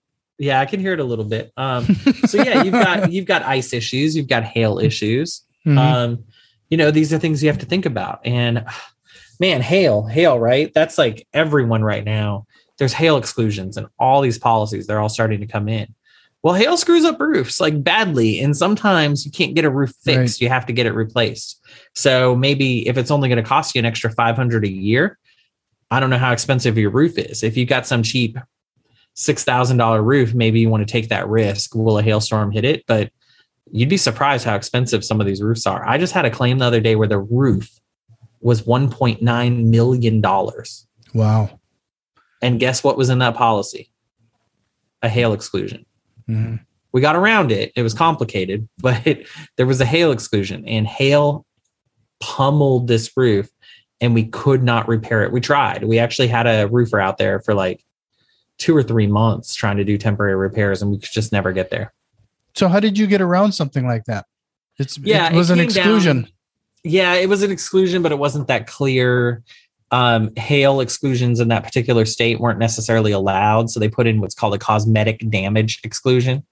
Yeah, 0.43 0.61
I 0.61 0.67
can 0.67 0.81
hear 0.81 0.93
it 0.93 0.99
a 0.99 1.05
little 1.05 1.25
bit. 1.25 1.53
Um, 1.57 1.85
so 2.27 2.43
yeah, 2.43 2.65
you've 2.65 2.73
got 2.73 3.13
you've 3.13 3.27
got 3.27 3.45
ice 3.45 3.73
issues, 3.73 4.17
you've 4.17 4.27
got 4.27 4.43
hail 4.43 4.81
issues. 4.81 5.43
Mm-hmm. 5.65 5.79
Um, 5.79 6.25
you 6.69 6.77
know, 6.77 6.91
these 6.91 7.13
are 7.13 7.19
things 7.21 7.45
you 7.45 7.49
have 7.49 7.61
to 7.61 7.67
think 7.67 7.87
about. 7.87 8.19
And 8.25 8.65
man, 9.41 9.61
hail, 9.61 10.05
hail, 10.05 10.41
right? 10.41 10.73
That's 10.75 10.99
like 10.99 11.29
everyone 11.33 11.85
right 11.85 12.05
now. 12.05 12.47
There's 12.79 12.93
hail 12.93 13.19
exclusions 13.19 13.77
and 13.77 13.87
all 14.01 14.21
these 14.21 14.37
policies, 14.37 14.89
they're 14.89 14.99
all 14.99 15.09
starting 15.09 15.39
to 15.41 15.47
come 15.47 15.69
in. 15.69 15.95
Well, 16.43 16.55
hail 16.55 16.77
screws 16.77 17.05
up 17.05 17.21
roofs 17.21 17.61
like 17.61 17.85
badly. 17.85 18.41
And 18.41 18.57
sometimes 18.57 19.25
you 19.25 19.31
can't 19.31 19.55
get 19.55 19.65
a 19.65 19.71
roof 19.71 19.93
fixed. 20.03 20.19
Right. 20.19 20.41
You 20.41 20.49
have 20.49 20.67
to 20.67 20.73
get 20.73 20.87
it 20.87 20.93
replaced. 20.93 21.65
So 21.95 22.35
maybe 22.35 22.89
if 22.89 22.99
it's 22.99 23.13
only 23.13 23.29
going 23.29 23.41
to 23.41 23.49
cost 23.49 23.77
you 23.77 23.79
an 23.79 23.85
extra 23.85 24.11
500 24.11 24.65
a 24.65 24.69
year, 24.69 25.21
I 25.93 26.01
don't 26.01 26.11
know 26.11 26.19
how 26.19 26.33
expensive 26.33 26.77
your 26.77 26.91
roof 26.91 27.17
is. 27.17 27.45
If 27.45 27.57
you've 27.57 27.69
got 27.69 27.87
some 27.87 28.03
cheap 28.03 28.39
$6,000 29.17 30.05
roof, 30.05 30.35
maybe 30.35 30.61
you 30.61 30.69
want 30.69 30.87
to 30.87 30.91
take 30.91 31.09
that 31.09 31.29
risk. 31.29 31.75
Will 31.75 31.99
a 31.99 32.03
hailstorm 32.03 32.51
hit 32.51 32.65
it? 32.65 32.85
But 32.87 33.11
you'd 33.71 33.89
be 33.89 33.97
surprised 33.97 34.45
how 34.45 34.55
expensive 34.55 35.05
some 35.05 35.21
of 35.21 35.27
these 35.27 35.43
roofs 35.43 35.67
are. 35.67 35.87
I 35.87 35.99
just 35.99 36.13
had 36.13 36.25
a 36.25 36.31
claim 36.31 36.59
the 36.59 36.65
other 36.65 36.81
day 36.81 36.97
where 36.97 37.09
the 37.09 37.19
roof 37.19 37.81
was 38.41 38.63
$1.9 38.63 39.65
million. 39.65 40.23
Wow. 41.15 41.61
And 42.41 42.59
guess 42.59 42.83
what 42.83 42.99
was 42.99 43.09
in 43.09 43.19
that 43.19 43.35
policy? 43.35 43.91
A 45.03 45.09
hail 45.09 45.33
exclusion. 45.33 45.87
Mm-hmm. 46.29 46.57
We 46.93 47.01
got 47.01 47.17
around 47.17 47.53
it. 47.53 47.73
It 47.75 47.83
was 47.83 47.95
complicated, 47.95 48.69
but 48.79 49.07
it, 49.07 49.27
there 49.57 49.67
was 49.67 49.81
a 49.81 49.87
hail 49.87 50.13
exclusion, 50.13 50.67
and 50.67 50.87
hail 50.87 51.47
pummeled 52.21 52.89
this 52.89 53.11
roof, 53.17 53.49
and 54.01 54.15
we 54.15 54.25
could 54.25 54.63
not 54.63 54.89
repair 54.89 55.23
it. 55.23 55.33
We 55.33 55.41
tried. 55.41 55.85
We 55.85 55.99
actually 55.99 56.29
had 56.29 56.47
a 56.47 56.67
roofer 56.69 57.01
out 57.01 57.19
there 57.19 57.41
for 57.41 57.55
like 57.55 57.83
two 58.63 58.77
or 58.77 58.83
three 58.83 59.09
months 59.09 59.57
trying 59.57 59.77
to 59.77 59.85
do 59.85 59.99
temporary 59.99 60.37
repairs, 60.37 60.83
and 60.83 60.93
we 60.93 60.99
could 60.99 61.11
just 61.11 61.33
never 61.33 61.53
get 61.53 61.71
there. 61.71 61.93
So, 62.55 62.69
how 62.69 62.79
did 62.79 62.97
you 62.97 63.09
get 63.09 63.21
around 63.21 63.53
something 63.53 63.87
like 63.87 64.05
that? 64.05 64.27
It's 64.79 64.97
yeah, 64.99 65.33
it 65.33 65.35
was 65.35 65.51
it 65.51 65.55
an 65.55 65.61
exclusion. 65.61 66.23
Down, 66.23 66.33
yeah, 66.85 67.15
it 67.15 67.29
was 67.29 67.43
an 67.43 67.51
exclusion, 67.51 68.03
but 68.03 68.13
it 68.13 68.19
wasn't 68.19 68.47
that 68.47 68.67
clear. 68.69 69.43
Um, 69.91 70.35
hail 70.37 70.81
exclusions 70.81 71.39
in 71.39 71.49
that 71.49 71.65
particular 71.65 72.07
state 72.07 72.41
weren't 72.41 72.59
necessarily 72.59 73.13
allowed, 73.13 73.69
so 73.69 73.79
they 73.81 73.89
put 73.89 74.07
in 74.07 74.21
what's 74.21 74.35
called 74.35 74.55
a 74.55 74.59
cosmetic 74.59 75.29
damage 75.29 75.81
exclusion, 75.85 76.47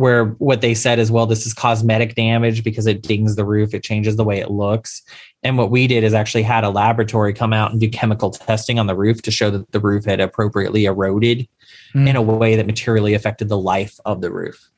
where 0.00 0.28
what 0.38 0.62
they 0.62 0.72
said 0.72 0.98
is, 0.98 1.10
well, 1.10 1.26
this 1.26 1.46
is 1.46 1.52
cosmetic 1.52 2.14
damage 2.14 2.64
because 2.64 2.86
it 2.86 3.02
dings 3.02 3.36
the 3.36 3.44
roof, 3.44 3.74
it 3.74 3.82
changes 3.82 4.16
the 4.16 4.24
way 4.24 4.40
it 4.40 4.50
looks. 4.50 5.02
And 5.42 5.58
what 5.58 5.70
we 5.70 5.86
did 5.86 6.04
is 6.04 6.14
actually 6.14 6.42
had 6.42 6.64
a 6.64 6.70
laboratory 6.70 7.34
come 7.34 7.52
out 7.52 7.70
and 7.70 7.78
do 7.78 7.86
chemical 7.90 8.30
testing 8.30 8.78
on 8.78 8.86
the 8.86 8.96
roof 8.96 9.20
to 9.20 9.30
show 9.30 9.50
that 9.50 9.70
the 9.72 9.78
roof 9.78 10.06
had 10.06 10.18
appropriately 10.18 10.86
eroded 10.86 11.46
mm. 11.94 12.08
in 12.08 12.16
a 12.16 12.22
way 12.22 12.56
that 12.56 12.64
materially 12.64 13.12
affected 13.12 13.50
the 13.50 13.58
life 13.58 14.00
of 14.06 14.22
the 14.22 14.32
roof. 14.32 14.70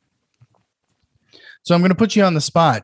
So 1.63 1.77
I'm 1.77 1.83
going 1.83 1.91
to 1.91 1.95
put 1.95 2.17
you 2.17 2.25
on 2.25 2.35
the 2.35 2.41
spot. 2.41 2.83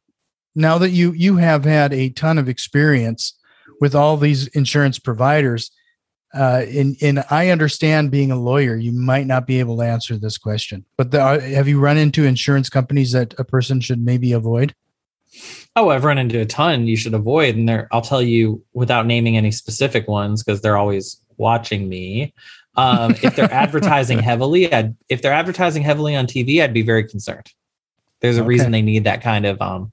Now 0.55 0.79
that 0.79 0.91
you 0.91 1.11
you 1.11 1.39
have 1.39 1.65
had 1.65 1.93
a 1.93 2.11
ton 2.11 2.39
of 2.39 2.49
experience 2.49 3.37
with 3.81 3.97
all 3.97 4.17
these 4.17 4.47
insurance 4.49 5.01
providers, 5.01 5.73
uh, 6.35 6.63
and 6.69 6.97
and 7.01 7.25
I 7.31 7.49
understand 7.49 8.11
being 8.11 8.31
a 8.31 8.37
lawyer, 8.37 8.77
you 8.77 8.93
might 8.93 9.27
not 9.27 9.47
be 9.47 9.61
able 9.61 9.79
to 9.79 9.85
answer 9.85 10.17
this 10.17 10.37
question. 10.37 10.85
But 10.97 11.11
the, 11.11 11.23
uh, 11.23 11.41
have 11.41 11.69
you 11.69 11.81
run 11.81 11.97
into 11.97 12.25
insurance 12.25 12.69
companies 12.69 13.13
that 13.13 13.35
a 13.39 13.45
person 13.45 13.81
should 13.81 14.05
maybe 14.05 14.33
avoid? 14.33 14.75
Oh, 15.75 15.89
I've 15.89 16.05
run 16.05 16.19
into 16.19 16.41
a 16.41 16.45
ton 16.45 16.87
you 16.87 16.97
should 16.97 17.15
avoid, 17.15 17.57
and 17.57 17.69
there 17.69 17.89
I'll 17.93 18.03
tell 18.03 18.21
you 18.21 18.63
without 18.75 19.07
naming 19.07 19.37
any 19.37 19.51
specific 19.51 20.07
ones 20.07 20.43
because 20.43 20.61
they're 20.61 20.77
always 20.77 21.21
watching 21.39 21.89
me. 21.89 22.35
Um, 22.77 23.13
if 23.23 23.35
they're 23.35 23.53
advertising 23.53 24.19
heavily, 24.19 24.73
I'd, 24.73 24.95
if 25.09 25.23
they're 25.23 25.33
advertising 25.33 25.83
heavily 25.83 26.15
on 26.15 26.27
TV, 26.27 26.63
I'd 26.63 26.75
be 26.75 26.83
very 26.83 27.05
concerned. 27.05 27.51
There's 28.21 28.37
a 28.37 28.41
okay. 28.41 28.49
reason 28.49 28.73
they 28.73 28.83
need 28.83 29.05
that 29.05 29.23
kind 29.23 29.47
of 29.47 29.63
um. 29.63 29.93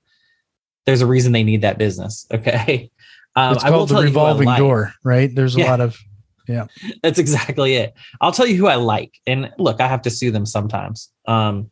There's 0.85 1.01
a 1.01 1.07
reason 1.07 1.31
they 1.31 1.43
need 1.43 1.61
that 1.61 1.77
business. 1.77 2.27
Okay. 2.33 2.91
Um, 3.37 3.53
it's 3.55 3.65
called 3.65 3.89
the 3.89 4.01
revolving 4.01 4.47
door, 4.55 4.93
right? 5.03 5.29
There's 5.29 5.57
a 5.57 5.59
yeah. 5.59 5.69
lot 5.69 5.81
of 5.81 5.99
yeah. 6.47 6.67
That's 7.03 7.19
exactly 7.19 7.75
it. 7.75 7.93
I'll 8.21 8.31
tell 8.31 8.47
you 8.47 8.57
who 8.57 8.67
I 8.67 8.75
like. 8.75 9.19
And 9.27 9.51
look, 9.57 9.81
I 9.81 9.87
have 9.87 10.01
to 10.03 10.09
sue 10.09 10.31
them 10.31 10.45
sometimes. 10.45 11.11
Um, 11.27 11.69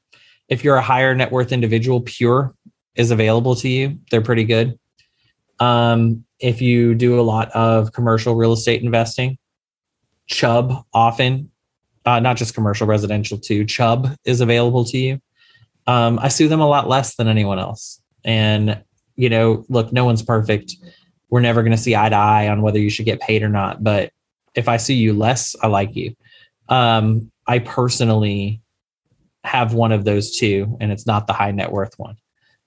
if 0.50 0.64
you're 0.64 0.76
a 0.76 0.82
higher 0.82 1.16
net 1.16 1.32
worth 1.32 1.52
individual, 1.52 2.02
Pure 2.02 2.56
is 2.96 3.12
available 3.12 3.56
to 3.56 3.70
you. 3.70 4.00
They're 4.12 4.22
pretty 4.22 4.44
good. 4.44 4.78
Um, 5.60 6.26
if 6.40 6.62
you 6.62 6.94
do 6.94 7.20
a 7.20 7.22
lot 7.22 7.50
of 7.52 7.94
commercial 7.94 8.36
real 8.36 8.54
estate 8.54 8.84
investing, 8.84 9.38
Chubb 10.28 10.84
often, 10.94 11.52
uh, 12.06 12.20
not 12.20 12.38
just 12.38 12.54
commercial, 12.54 12.88
residential 12.88 13.38
too, 13.38 13.66
Chubb 13.66 14.16
is 14.26 14.42
available 14.42 14.84
to 14.86 14.98
you. 14.98 15.22
Um, 15.88 16.20
I 16.20 16.28
sue 16.28 16.48
them 16.48 16.62
a 16.62 16.68
lot 16.68 16.88
less 16.88 17.16
than 17.16 17.28
anyone 17.28 17.60
else. 17.60 18.02
And, 18.24 18.82
you 19.16 19.30
know, 19.30 19.66
look, 19.70 19.92
no 19.92 20.06
one's 20.06 20.24
perfect. 20.24 20.76
We're 21.30 21.42
never 21.42 21.62
going 21.62 21.72
to 21.72 21.78
see 21.78 21.96
eye 21.96 22.10
to 22.10 22.16
eye 22.16 22.48
on 22.50 22.62
whether 22.62 22.80
you 22.80 22.90
should 22.90 23.06
get 23.06 23.22
paid 23.22 23.44
or 23.44 23.50
not. 23.50 23.84
But 23.84 24.12
if 24.56 24.68
I 24.68 24.78
see 24.78 24.96
you 24.96 25.14
less, 25.14 25.56
I 25.62 25.68
like 25.68 25.96
you. 25.96 26.16
Um, 26.70 27.32
I 27.48 27.60
personally 27.60 28.62
have 29.44 29.74
one 29.74 29.92
of 29.92 30.06
those 30.06 30.38
two, 30.38 30.78
and 30.80 30.92
it's 30.92 31.06
not 31.06 31.28
the 31.28 31.34
high 31.34 31.52
net 31.52 31.72
worth 31.72 31.94
one. 31.98 32.16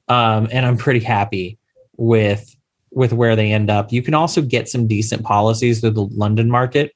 Um, 0.09 0.49
and 0.53 0.65
I'm 0.67 0.77
pretty 0.77 1.01
happy 1.01 1.59
with 1.97 2.55
with 2.91 3.13
where 3.13 3.37
they 3.37 3.53
end 3.53 3.71
up. 3.71 3.93
You 3.93 4.03
can 4.03 4.15
also 4.15 4.41
get 4.41 4.69
some 4.69 4.87
decent 4.87 5.23
policies 5.23 5.81
through 5.81 5.91
the 5.91 6.07
London 6.07 6.51
market, 6.51 6.93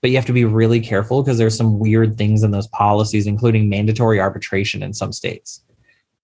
but 0.00 0.10
you 0.10 0.16
have 0.16 0.26
to 0.26 0.32
be 0.32 0.44
really 0.44 0.80
careful 0.80 1.22
because 1.22 1.38
there's 1.38 1.56
some 1.56 1.78
weird 1.78 2.18
things 2.18 2.42
in 2.42 2.50
those 2.50 2.66
policies, 2.68 3.26
including 3.26 3.68
mandatory 3.68 4.20
arbitration 4.20 4.82
in 4.82 4.92
some 4.92 5.12
states. 5.12 5.62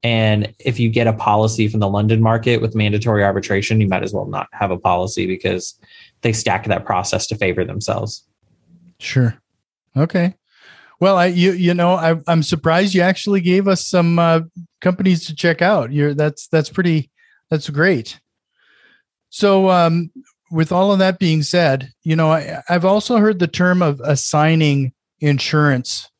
And 0.02 0.54
if 0.58 0.78
you 0.78 0.90
get 0.90 1.06
a 1.06 1.12
policy 1.12 1.68
from 1.68 1.80
the 1.80 1.88
London 1.88 2.20
market 2.20 2.61
with 2.61 2.74
mandatory 2.74 3.24
arbitration, 3.24 3.80
you 3.80 3.88
might 3.88 4.02
as 4.02 4.12
well 4.12 4.26
not 4.26 4.48
have 4.52 4.70
a 4.70 4.78
policy 4.78 5.26
because 5.26 5.78
they 6.22 6.33
stack 6.33 6.64
that 6.66 6.85
process 6.85 7.26
to 7.28 7.37
favor 7.37 7.64
themselves. 7.64 8.24
Sure. 8.98 9.38
Okay. 9.96 10.35
Well, 11.00 11.16
I 11.16 11.26
you 11.26 11.52
you 11.52 11.74
know 11.74 11.94
I, 11.94 12.16
I'm 12.26 12.42
surprised 12.42 12.94
you 12.94 13.02
actually 13.02 13.40
gave 13.40 13.68
us 13.68 13.87
some 13.87 14.18
uh, 14.18 14.40
companies 14.81 15.26
to 15.26 15.35
check 15.35 15.62
out. 15.62 15.92
You're 15.92 16.14
that's 16.14 16.48
that's 16.48 16.70
pretty 16.70 17.11
that's 17.50 17.70
great. 17.70 18.18
So, 19.31 19.70
um, 19.70 20.11
with 20.50 20.72
all 20.72 20.92
of 20.92 20.98
that 20.98 21.18
being 21.18 21.42
said, 21.42 21.92
you 22.02 22.16
know 22.16 22.33
I, 22.33 22.62
I've 22.68 22.85
also 22.85 23.18
heard 23.18 23.38
the 23.38 23.46
term 23.46 23.81
of 23.81 24.00
assigning 24.00 24.92
insurance, 25.20 26.11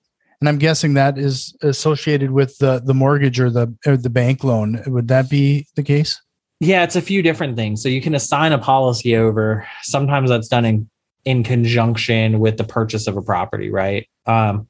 and 0.41 0.49
I'm 0.49 0.59
guessing 0.59 0.95
that 0.95 1.19
is 1.19 1.57
associated 1.61 2.31
with 2.31 2.57
the 2.59 2.79
the 2.79 2.95
mortgage 2.95 3.41
or 3.41 3.51
the 3.51 3.75
or 3.85 3.97
the 3.97 4.11
bank 4.11 4.45
loan. 4.45 4.81
Would 4.87 5.09
that 5.09 5.29
be 5.29 5.67
the 5.75 5.83
case? 5.83 6.21
Yeah, 6.61 6.83
it's 6.83 6.97
a 6.97 7.03
few 7.03 7.23
different 7.23 7.57
things. 7.57 7.83
So 7.83 7.89
you 7.89 8.01
can 8.01 8.15
assign 8.15 8.53
a 8.53 8.59
policy 8.59 9.17
over. 9.17 9.67
Sometimes 9.83 10.31
that's 10.31 10.49
done 10.49 10.65
in 10.65 10.91
in 11.25 11.45
conjunction 11.45 12.41
with 12.41 12.57
the 12.57 12.65
purchase 12.65 13.07
of 13.07 13.17
a 13.17 13.23
property, 13.23 13.71
right? 13.71 14.09
Um, 14.27 14.67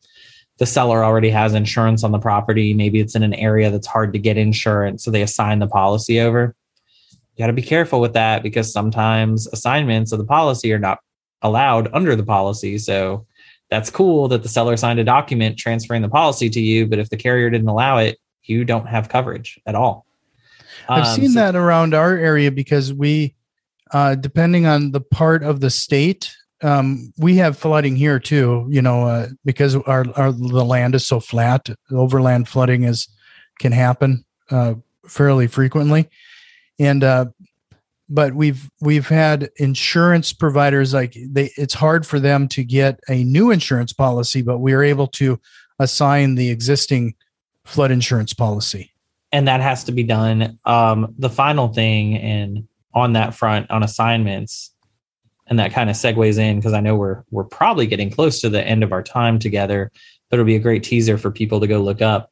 the 0.58 0.66
seller 0.66 1.04
already 1.04 1.30
has 1.30 1.54
insurance 1.54 2.02
on 2.02 2.10
the 2.10 2.18
property. 2.18 2.74
Maybe 2.74 2.98
it's 2.98 3.14
in 3.14 3.22
an 3.22 3.34
area 3.34 3.70
that's 3.70 3.86
hard 3.86 4.12
to 4.12 4.18
get 4.18 4.36
insurance, 4.36 5.04
so 5.04 5.10
they 5.10 5.22
assign 5.22 5.60
the 5.60 5.68
policy 5.68 6.20
over. 6.20 6.56
You 7.12 7.42
got 7.42 7.46
to 7.46 7.52
be 7.52 7.62
careful 7.62 8.00
with 8.00 8.14
that 8.14 8.42
because 8.42 8.72
sometimes 8.72 9.46
assignments 9.46 10.10
of 10.10 10.18
the 10.18 10.24
policy 10.24 10.72
are 10.72 10.80
not 10.80 10.98
allowed 11.42 11.88
under 11.94 12.16
the 12.16 12.24
policy. 12.24 12.78
So 12.78 13.24
that's 13.70 13.90
cool 13.90 14.26
that 14.28 14.42
the 14.42 14.48
seller 14.48 14.76
signed 14.76 14.98
a 14.98 15.04
document 15.04 15.58
transferring 15.58 16.02
the 16.02 16.08
policy 16.08 16.50
to 16.50 16.60
you, 16.60 16.86
but 16.86 16.98
if 16.98 17.10
the 17.10 17.16
carrier 17.16 17.50
didn't 17.50 17.68
allow 17.68 17.98
it, 17.98 18.18
you 18.42 18.64
don't 18.64 18.88
have 18.88 19.08
coverage 19.08 19.60
at 19.64 19.76
all. 19.76 20.07
I've 20.88 21.04
um, 21.06 21.14
seen 21.14 21.30
so- 21.30 21.40
that 21.40 21.56
around 21.56 21.94
our 21.94 22.16
area 22.16 22.50
because 22.50 22.92
we, 22.92 23.34
uh, 23.92 24.14
depending 24.14 24.66
on 24.66 24.92
the 24.92 25.00
part 25.00 25.42
of 25.42 25.60
the 25.60 25.70
state, 25.70 26.34
um, 26.62 27.12
we 27.18 27.36
have 27.36 27.56
flooding 27.56 27.94
here 27.96 28.18
too. 28.18 28.66
You 28.68 28.82
know, 28.82 29.06
uh, 29.06 29.28
because 29.44 29.76
our, 29.76 30.04
our 30.16 30.32
the 30.32 30.64
land 30.64 30.94
is 30.94 31.06
so 31.06 31.20
flat, 31.20 31.68
overland 31.90 32.48
flooding 32.48 32.84
is 32.84 33.08
can 33.60 33.72
happen 33.72 34.24
uh, 34.50 34.74
fairly 35.06 35.46
frequently, 35.46 36.08
and 36.78 37.04
uh, 37.04 37.26
but 38.08 38.34
we've 38.34 38.70
we've 38.80 39.08
had 39.08 39.50
insurance 39.56 40.32
providers 40.32 40.94
like 40.94 41.16
they 41.26 41.52
it's 41.56 41.74
hard 41.74 42.06
for 42.06 42.18
them 42.18 42.48
to 42.48 42.64
get 42.64 42.98
a 43.08 43.22
new 43.24 43.50
insurance 43.50 43.92
policy, 43.92 44.42
but 44.42 44.58
we 44.58 44.72
are 44.72 44.82
able 44.82 45.06
to 45.06 45.38
assign 45.78 46.34
the 46.34 46.50
existing 46.50 47.14
flood 47.64 47.90
insurance 47.90 48.32
policy. 48.32 48.92
And 49.30 49.46
that 49.48 49.60
has 49.60 49.84
to 49.84 49.92
be 49.92 50.02
done. 50.02 50.58
Um, 50.64 51.14
the 51.18 51.28
final 51.28 51.68
thing, 51.68 52.16
and 52.16 52.66
on 52.94 53.12
that 53.12 53.34
front, 53.34 53.70
on 53.70 53.82
assignments, 53.82 54.72
and 55.46 55.58
that 55.58 55.72
kind 55.72 55.90
of 55.90 55.96
segues 55.96 56.38
in 56.38 56.56
because 56.56 56.72
I 56.72 56.80
know 56.80 56.96
we're 56.96 57.24
we're 57.30 57.44
probably 57.44 57.86
getting 57.86 58.10
close 58.10 58.40
to 58.40 58.48
the 58.48 58.62
end 58.66 58.82
of 58.82 58.92
our 58.92 59.02
time 59.02 59.38
together, 59.38 59.90
but 60.28 60.36
it'll 60.36 60.46
be 60.46 60.56
a 60.56 60.60
great 60.60 60.82
teaser 60.82 61.18
for 61.18 61.30
people 61.30 61.60
to 61.60 61.66
go 61.66 61.80
look 61.80 62.02
up. 62.02 62.30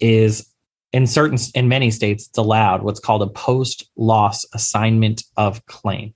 Is 0.00 0.48
in 0.92 1.06
certain 1.06 1.38
in 1.54 1.68
many 1.68 1.90
states 1.90 2.28
it's 2.28 2.38
allowed 2.38 2.82
what's 2.82 3.00
called 3.00 3.22
a 3.22 3.26
post 3.28 3.90
loss 3.96 4.44
assignment 4.54 5.22
of 5.36 5.64
claim 5.66 6.14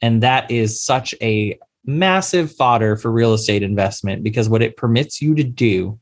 and 0.00 0.22
that 0.22 0.50
is 0.50 0.82
such 0.82 1.14
a 1.22 1.58
massive 1.84 2.52
fodder 2.52 2.96
for 2.96 3.10
real 3.10 3.34
estate 3.34 3.62
investment 3.62 4.22
because 4.22 4.48
what 4.48 4.62
it 4.62 4.76
permits 4.76 5.22
you 5.22 5.34
to 5.34 5.44
do 5.44 5.98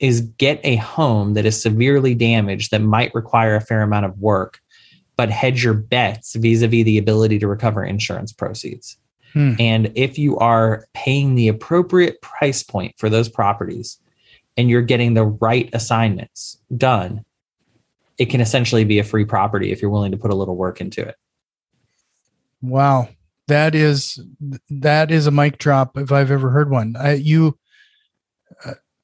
is 0.00 0.22
get 0.38 0.60
a 0.64 0.76
home 0.76 1.34
that 1.34 1.46
is 1.46 1.60
severely 1.60 2.14
damaged 2.14 2.70
that 2.70 2.82
might 2.82 3.14
require 3.14 3.54
a 3.54 3.60
fair 3.60 3.82
amount 3.82 4.06
of 4.06 4.18
work 4.18 4.60
but 5.16 5.30
hedge 5.30 5.62
your 5.62 5.74
bets 5.74 6.34
vis-a-vis 6.34 6.84
the 6.84 6.98
ability 6.98 7.38
to 7.38 7.46
recover 7.46 7.84
insurance 7.84 8.32
proceeds 8.32 8.96
hmm. 9.32 9.54
and 9.58 9.92
if 9.94 10.18
you 10.18 10.36
are 10.38 10.86
paying 10.94 11.34
the 11.34 11.48
appropriate 11.48 12.20
price 12.22 12.62
point 12.62 12.94
for 12.98 13.08
those 13.08 13.28
properties 13.28 13.98
and 14.60 14.68
you're 14.68 14.82
getting 14.82 15.14
the 15.14 15.24
right 15.24 15.70
assignments 15.72 16.58
done, 16.76 17.24
it 18.18 18.26
can 18.26 18.42
essentially 18.42 18.84
be 18.84 18.98
a 18.98 19.04
free 19.04 19.24
property 19.24 19.72
if 19.72 19.80
you're 19.80 19.90
willing 19.90 20.12
to 20.12 20.18
put 20.18 20.30
a 20.30 20.34
little 20.34 20.56
work 20.56 20.80
into 20.82 21.00
it. 21.00 21.16
Wow. 22.60 23.08
That 23.48 23.74
is 23.74 24.20
that 24.68 25.10
is 25.10 25.26
a 25.26 25.30
mic 25.30 25.58
drop 25.58 25.96
if 25.96 26.12
I've 26.12 26.30
ever 26.30 26.50
heard 26.50 26.70
one. 26.70 26.94
I, 26.96 27.14
you 27.14 27.58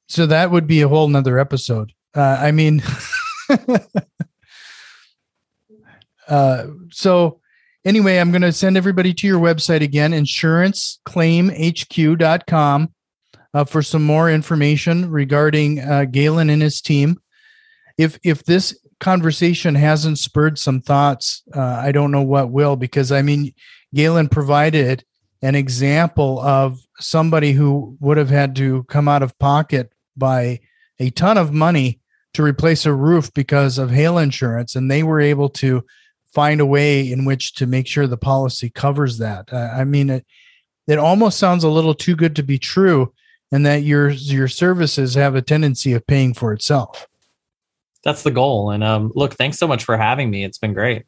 so 0.07 0.25
that 0.25 0.51
would 0.51 0.67
be 0.67 0.81
a 0.81 0.87
whole 0.87 1.07
nother 1.07 1.39
episode. 1.39 1.93
Uh, 2.15 2.37
I 2.39 2.51
mean, 2.51 2.81
uh, 6.27 6.65
so 6.89 7.39
anyway, 7.85 8.17
I'm 8.17 8.31
going 8.31 8.41
to 8.41 8.51
send 8.51 8.75
everybody 8.77 9.13
to 9.13 9.27
your 9.27 9.39
website 9.39 9.81
again, 9.81 10.13
insuranceclaimhq.com 10.13 12.93
uh, 13.53 13.63
for 13.65 13.81
some 13.81 14.03
more 14.03 14.31
information 14.31 15.09
regarding 15.09 15.79
uh, 15.79 16.05
Galen 16.05 16.49
and 16.49 16.61
his 16.61 16.81
team. 16.81 17.21
If 17.97 18.19
if 18.23 18.43
this 18.43 18.77
conversation 18.99 19.75
hasn't 19.75 20.19
spurred 20.19 20.57
some 20.57 20.81
thoughts, 20.81 21.43
uh, 21.55 21.61
I 21.61 21.91
don't 21.91 22.11
know 22.11 22.23
what 22.23 22.51
will. 22.51 22.75
Because 22.75 23.11
I 23.11 23.21
mean, 23.21 23.53
Galen 23.93 24.29
provided 24.29 25.03
an 25.41 25.55
example 25.55 26.39
of 26.39 26.79
somebody 26.99 27.53
who 27.53 27.95
would 27.99 28.17
have 28.17 28.29
had 28.29 28.55
to 28.57 28.83
come 28.83 29.07
out 29.07 29.23
of 29.23 29.37
pocket 29.39 29.91
by 30.17 30.59
a 30.99 31.09
ton 31.11 31.37
of 31.37 31.53
money 31.53 31.99
to 32.33 32.43
replace 32.43 32.85
a 32.85 32.93
roof 32.93 33.33
because 33.33 33.77
of 33.77 33.91
hail 33.91 34.17
insurance, 34.17 34.75
and 34.75 34.89
they 34.89 35.03
were 35.03 35.21
able 35.21 35.49
to 35.49 35.83
find 36.33 36.61
a 36.61 36.65
way 36.65 37.11
in 37.11 37.25
which 37.25 37.53
to 37.55 37.65
make 37.65 37.87
sure 37.87 38.05
the 38.05 38.17
policy 38.17 38.69
covers 38.69 39.17
that. 39.17 39.51
Uh, 39.51 39.69
I 39.73 39.83
mean, 39.83 40.09
it, 40.09 40.25
it 40.87 40.99
almost 40.99 41.39
sounds 41.39 41.63
a 41.63 41.69
little 41.69 41.95
too 41.95 42.15
good 42.15 42.35
to 42.35 42.43
be 42.43 42.59
true 42.59 43.13
and 43.51 43.65
that 43.65 43.83
your 43.83 44.09
your 44.09 44.47
services 44.47 45.15
have 45.15 45.35
a 45.35 45.41
tendency 45.41 45.93
of 45.93 46.05
paying 46.05 46.33
for 46.33 46.53
itself. 46.53 47.07
That's 48.03 48.23
the 48.23 48.31
goal. 48.31 48.71
And 48.71 48.83
um, 48.83 49.11
look, 49.15 49.33
thanks 49.33 49.57
so 49.57 49.67
much 49.67 49.83
for 49.83 49.97
having 49.97 50.29
me. 50.29 50.43
It's 50.43 50.57
been 50.57 50.73
great. 50.73 51.05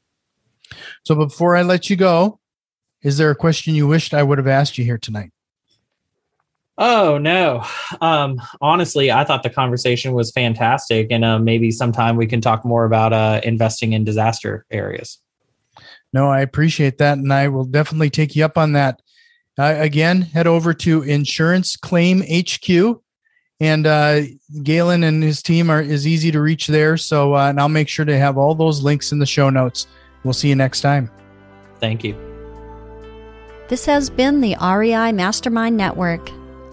So 1.04 1.15
before 1.15 1.56
I 1.56 1.62
let 1.62 1.89
you 1.89 1.95
go, 1.95 2.39
is 3.02 3.17
there 3.17 3.32
a 3.32 3.36
question 3.36 3.76
you 3.76 3.88
wished 3.88 4.13
I 4.13 4.24
would 4.24 4.38
have 4.38 4.48
asked 4.48 4.78
you 4.78 4.84
here 4.84 4.98
tonight? 4.98 5.32
Oh 6.81 7.17
no. 7.17 7.65
Um, 7.99 8.41
honestly, 8.61 9.11
I 9.11 9.25
thought 9.25 9.43
the 9.43 9.49
conversation 9.49 10.13
was 10.13 10.31
fantastic, 10.31 11.07
and 11.11 11.25
uh, 11.25 11.37
maybe 11.37 11.71
sometime 11.71 12.15
we 12.15 12.25
can 12.25 12.39
talk 12.39 12.63
more 12.63 12.85
about 12.85 13.11
uh, 13.11 13.41
investing 13.43 13.91
in 13.91 14.05
disaster 14.05 14.65
areas. 14.71 15.19
No, 16.13 16.29
I 16.29 16.39
appreciate 16.39 16.97
that, 16.99 17.17
and 17.17 17.33
I 17.33 17.49
will 17.49 17.65
definitely 17.65 18.09
take 18.09 18.33
you 18.33 18.45
up 18.45 18.57
on 18.57 18.71
that. 18.73 19.01
Uh, 19.57 19.75
again, 19.77 20.21
head 20.21 20.47
over 20.47 20.73
to 20.73 21.01
Insurance 21.01 21.75
Claim 21.75 22.21
HQ, 22.21 23.01
and 23.59 23.85
uh, 23.85 24.21
Galen 24.63 25.03
and 25.03 25.21
his 25.21 25.43
team 25.43 25.69
are 25.69 25.81
is 25.81 26.07
easy 26.07 26.31
to 26.31 26.39
reach 26.39 26.67
there. 26.67 26.95
So, 26.95 27.35
uh, 27.35 27.49
and 27.49 27.59
I'll 27.59 27.67
make 27.67 27.89
sure 27.89 28.05
to 28.05 28.17
have 28.17 28.37
all 28.37 28.55
those 28.55 28.81
links 28.81 29.11
in 29.11 29.19
the 29.19 29.25
show 29.25 29.49
notes. 29.49 29.85
We'll 30.23 30.33
see 30.33 30.47
you 30.47 30.55
next 30.55 30.79
time. 30.79 31.11
Thank 31.81 32.05
you. 32.05 32.15
This 33.67 33.85
has 33.85 34.09
been 34.09 34.39
the 34.39 34.55
REI 34.61 35.11
Mastermind 35.11 35.75
Network. 35.75 36.31